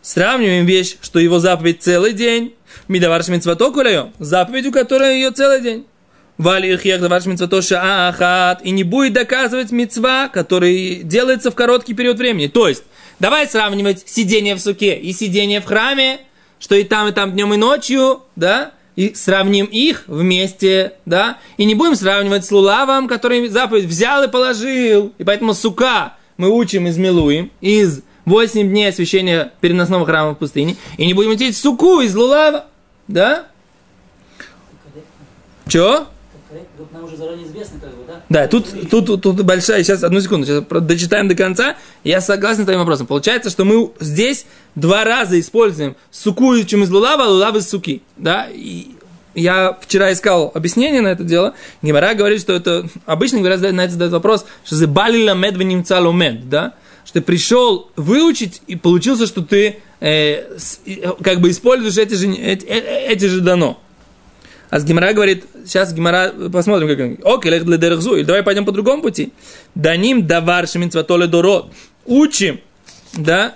Сравниваем 0.02 0.66
вещь, 0.66 0.98
что 1.02 1.20
его 1.20 1.40
заповедь 1.40 1.82
целый 1.82 2.14
день. 2.14 2.54
Мидаваршим 2.88 3.42
цвето 3.42 3.72
коляйом. 3.72 4.14
Заповедь, 4.20 4.68
у 4.68 4.72
которой 4.72 5.16
ее 5.16 5.32
целый 5.32 5.62
день. 5.62 5.88
Вали 6.38 6.76
ихех 6.76 7.02
даваршим 7.02 7.36
цвето 7.36 7.62
шаахат. 7.62 8.62
И 8.64 8.72
не 8.72 8.84
будет 8.84 9.14
доказывать 9.14 9.72
мецва, 9.72 10.28
который 10.28 11.02
делается 11.04 11.50
в 11.50 11.56
короткий 11.56 11.96
период 11.96 12.18
времени. 12.18 12.48
То 12.48 12.68
есть, 12.68 12.84
давай 13.20 13.48
сравнивать 13.48 14.08
сидение 14.08 14.56
в 14.56 14.60
суке 14.60 14.98
и 14.98 15.14
сидение 15.14 15.62
в 15.62 15.66
храме, 15.66 16.20
что 16.60 16.76
и 16.76 16.84
там, 16.84 17.08
и 17.08 17.12
там 17.12 17.32
днем 17.32 17.54
и 17.54 17.58
ночью, 17.58 18.24
да, 18.36 18.72
и 18.96 19.14
сравним 19.14 19.66
их 19.66 20.06
вместе, 20.08 20.94
да, 21.06 21.38
и 21.58 21.66
не 21.66 21.76
будем 21.76 21.96
сравнивать 21.96 22.46
с 22.46 22.52
лулавом, 22.52 23.08
который 23.08 23.48
заповедь 23.48 23.86
взял 23.86 24.24
и 24.24 24.28
положил, 24.28 25.14
и 25.18 25.24
поэтому 25.24 25.54
сука 25.54 26.14
мы 26.38 26.50
учим 26.50 26.88
из 26.88 26.98
Милуим, 26.98 27.52
из 27.62 28.02
8 28.26 28.68
дней 28.70 28.90
освящения 28.90 29.54
переносного 29.62 30.06
храма 30.06 30.32
в 30.32 30.38
пустыне, 30.38 30.76
и 30.98 31.06
не 31.06 31.14
будем 31.14 31.32
учить 31.32 31.56
суку 31.56 32.02
из 32.02 32.16
лулава, 32.16 32.66
да? 33.08 33.48
Чё? 35.68 36.08
Нам 36.92 37.04
уже 37.04 37.18
заранее 37.18 37.46
известно, 37.46 37.80
как 37.80 37.90
бы, 37.90 38.04
да? 38.08 38.22
Да, 38.30 38.48
тут, 38.48 38.68
тут, 38.90 39.06
тут, 39.06 39.22
тут 39.22 39.42
большая, 39.44 39.84
сейчас, 39.84 40.04
одну 40.04 40.22
секунду, 40.22 40.46
сейчас 40.46 40.64
дочитаем 40.84 41.28
до 41.28 41.36
конца, 41.36 41.76
я 42.04 42.22
согласен 42.22 42.62
с 42.62 42.66
твоим 42.66 42.80
вопросом. 42.80 43.06
Получается, 43.06 43.50
что 43.50 43.66
мы 43.66 43.92
здесь 44.00 44.46
два 44.76 45.04
раза 45.04 45.40
используем 45.40 45.96
суку 46.10 46.58
чем 46.64 46.84
из 46.84 46.90
лулава, 46.90 47.24
а 47.26 47.58
из 47.58 47.70
суки, 47.70 48.02
да, 48.16 48.48
и 48.50 48.92
я 49.38 49.78
вчера 49.80 50.12
искал 50.12 50.52
объяснение 50.54 51.02
на 51.02 51.10
это 51.10 51.24
дело. 51.24 51.54
Гимара 51.82 52.16
говорит, 52.16 52.42
что 52.42 52.54
это 52.54 52.88
обычно 53.06 53.40
говорят 53.40 53.62
на 53.62 53.82
это 53.82 53.94
задают 53.94 54.14
вопрос, 54.14 54.46
что 54.66 54.76
за 54.76 54.88
балила 54.88 55.36
медвеним 55.36 55.84
цалумед, 55.84 56.50
да? 56.50 56.74
Что 57.06 57.20
ты 57.20 57.22
пришел 57.22 57.92
выучить 57.96 58.62
и 58.68 58.76
получился, 58.76 59.28
что 59.28 59.42
ты 59.42 59.78
э, 60.00 60.58
с, 60.58 60.80
как 61.22 61.40
бы 61.40 61.52
используешь 61.52 61.98
эти 61.98 62.16
же, 62.16 62.34
эти, 62.34 62.66
э, 62.66 63.08
эти 63.10 63.26
же 63.26 63.42
дано. 63.42 63.80
А 64.70 64.80
с 64.80 64.84
Гимара 64.84 65.14
говорит, 65.14 65.46
сейчас 65.66 65.94
Гимара, 65.94 66.34
посмотрим, 66.52 66.88
как 66.88 67.00
он. 67.00 67.36
Окей, 67.36 67.52
лех 67.52 67.66
для 67.66 67.78
дерехзу, 67.78 68.16
или 68.16 68.24
давай 68.24 68.44
пойдем 68.44 68.66
по 68.66 68.72
другому 68.72 69.02
пути. 69.02 69.32
Даним 69.76 70.28
давар 70.28 70.68
шеминцватоле 70.68 71.28
дород. 71.28 71.72
Учим, 72.06 72.60
да, 73.14 73.56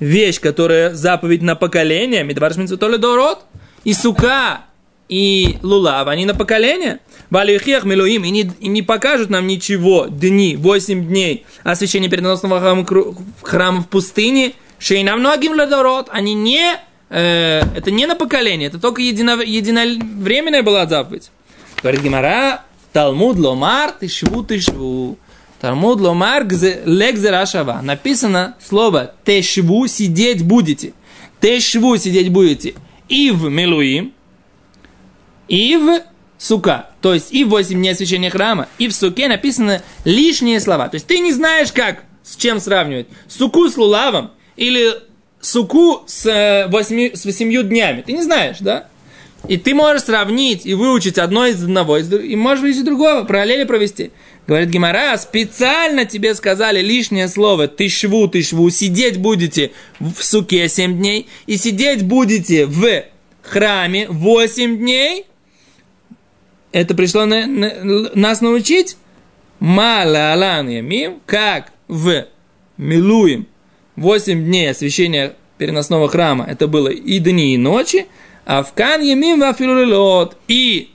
вещь, 0.00 0.40
которая 0.40 0.94
заповедь 0.94 1.42
на 1.42 1.54
поколение, 1.54 2.24
медвар 2.24 2.52
шеминцватоле 2.52 2.98
дород. 2.98 3.38
И 3.84 3.94
сука, 3.94 4.64
и 5.08 5.58
лулав, 5.62 6.08
они 6.08 6.24
на 6.26 6.34
поколение. 6.34 7.00
Валихех 7.30 7.84
милуим, 7.84 8.24
и 8.24 8.30
не, 8.30 8.50
и 8.60 8.68
не 8.68 8.82
покажут 8.82 9.30
нам 9.30 9.46
ничего 9.46 10.06
дни, 10.06 10.56
8 10.56 11.06
дней 11.06 11.46
освящения 11.62 12.08
переносного 12.08 12.60
храма, 12.60 12.86
храма 13.42 13.82
в 13.82 13.88
пустыне. 13.88 14.54
Шейнам 14.78 15.20
многим 15.20 15.52
ладород, 15.52 16.08
они 16.10 16.34
не, 16.34 16.76
э, 17.12 17.62
это 17.76 17.90
не 17.90 18.06
на 18.06 18.16
поколение, 18.16 18.68
это 18.68 18.80
только 18.80 19.02
едино, 19.02 19.40
единовременная 19.40 20.62
была 20.62 20.86
заповедь. 20.86 21.30
Говорит 21.82 22.02
Гимара, 22.02 22.64
Талмуд 22.92 23.38
ломар, 23.38 23.92
ты 23.92 24.08
шву, 24.08 24.42
ты 24.42 24.60
шву. 24.60 25.18
Талмуд 25.60 26.00
ломар, 26.00 26.44
легзера 26.44 27.46
шава. 27.46 27.80
Написано 27.82 28.56
слово 28.60 29.14
тешву, 29.24 29.86
сидеть 29.86 30.44
будете. 30.44 30.92
Тешву, 31.40 31.96
сидеть 31.96 32.30
будете. 32.30 32.74
И 33.08 33.30
в 33.30 33.48
Милуим, 33.48 34.12
и 35.48 35.76
в 35.76 36.02
сука. 36.38 36.90
То 37.00 37.14
есть 37.14 37.32
и 37.32 37.44
в 37.44 37.48
8 37.48 37.74
дней 37.74 37.92
освящения 37.92 38.30
храма, 38.30 38.68
и 38.78 38.88
в 38.88 38.94
суке 38.94 39.28
написаны 39.28 39.82
лишние 40.04 40.60
слова. 40.60 40.88
То 40.88 40.96
есть 40.96 41.06
ты 41.06 41.18
не 41.20 41.32
знаешь, 41.32 41.72
как, 41.72 42.04
с 42.22 42.36
чем 42.36 42.60
сравнивать. 42.60 43.06
Суку 43.28 43.68
с 43.68 43.76
лулавом 43.76 44.32
или 44.56 44.94
суку 45.42 46.04
с, 46.06 46.66
8, 46.70 46.98
э, 46.98 47.16
с 47.16 47.24
8 47.26 47.62
днями. 47.68 48.00
Ты 48.00 48.12
не 48.12 48.22
знаешь, 48.22 48.56
да? 48.60 48.88
И 49.48 49.56
ты 49.56 49.74
можешь 49.74 50.04
сравнить 50.04 50.64
и 50.64 50.72
выучить 50.72 51.18
одно 51.18 51.46
из 51.46 51.62
одного, 51.62 51.98
и 51.98 52.36
можешь 52.36 52.62
выучить 52.62 52.84
другого, 52.84 53.24
параллели 53.24 53.64
провести. 53.64 54.12
Говорит 54.46 54.70
Гимара, 54.70 55.16
специально 55.18 56.04
тебе 56.04 56.34
сказали 56.34 56.80
лишнее 56.80 57.28
слово, 57.28 57.66
ты 57.66 57.88
шву, 57.88 58.28
ты 58.28 58.42
шву, 58.42 58.70
сидеть 58.70 59.18
будете 59.18 59.72
в 59.98 60.22
суке 60.22 60.68
7 60.68 60.96
дней, 60.96 61.26
и 61.46 61.56
сидеть 61.56 62.04
будете 62.04 62.66
в 62.66 63.04
храме 63.42 64.06
8 64.08 64.78
дней, 64.78 65.26
это 66.70 66.94
пришло 66.94 67.26
на, 67.26 67.46
на, 67.46 68.10
нас 68.14 68.40
научить 68.40 68.96
мала 69.58 70.32
алан 70.32 70.68
ямим, 70.68 71.20
как 71.26 71.72
в 71.88 72.26
Милуем 72.78 73.46
8 73.96 74.44
дней 74.44 74.70
освящения 74.70 75.34
переносного 75.58 76.08
храма, 76.08 76.46
это 76.48 76.66
было 76.66 76.88
и 76.88 77.18
дни, 77.18 77.54
и 77.54 77.58
ночи, 77.58 78.06
а 78.44 78.62
в 78.62 78.72
Кан 78.72 79.02
Ямим 79.02 79.40
Вафилулот. 79.40 80.36
И 80.48 80.90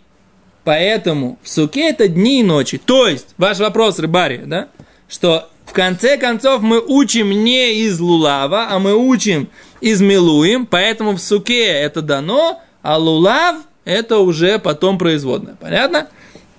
поэтому 0.64 1.40
в 1.42 1.50
Суке 1.50 1.90
это 1.90 2.08
дни 2.08 2.42
и 2.42 2.44
ночи. 2.44 2.78
То 2.78 3.08
есть, 3.08 3.28
ваш 3.38 3.60
вопрос, 3.60 4.00
рыбари, 4.00 4.42
да, 4.46 4.68
что 5.08 5.50
в 5.66 5.74
конце 5.74 6.18
концов 6.18 6.62
мы 6.62 6.80
учим 6.80 7.30
не 7.32 7.76
из 7.84 8.00
Лулава, 8.00 8.68
а 8.70 8.80
мы 8.80 8.96
учим 8.96 9.50
из 9.80 10.02
Милуем, 10.02 10.66
поэтому 10.66 11.14
в 11.14 11.20
Суке 11.20 11.66
это 11.66 12.02
дано, 12.02 12.60
а 12.82 12.98
Лулав 12.98 13.58
это 13.86 14.20
уже 14.20 14.60
потом 14.60 14.98
производное. 14.98 15.56
Понятно? 15.56 16.08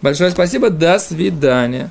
Большое 0.00 0.30
спасибо, 0.30 0.70
до 0.70 0.98
свидания. 0.98 1.90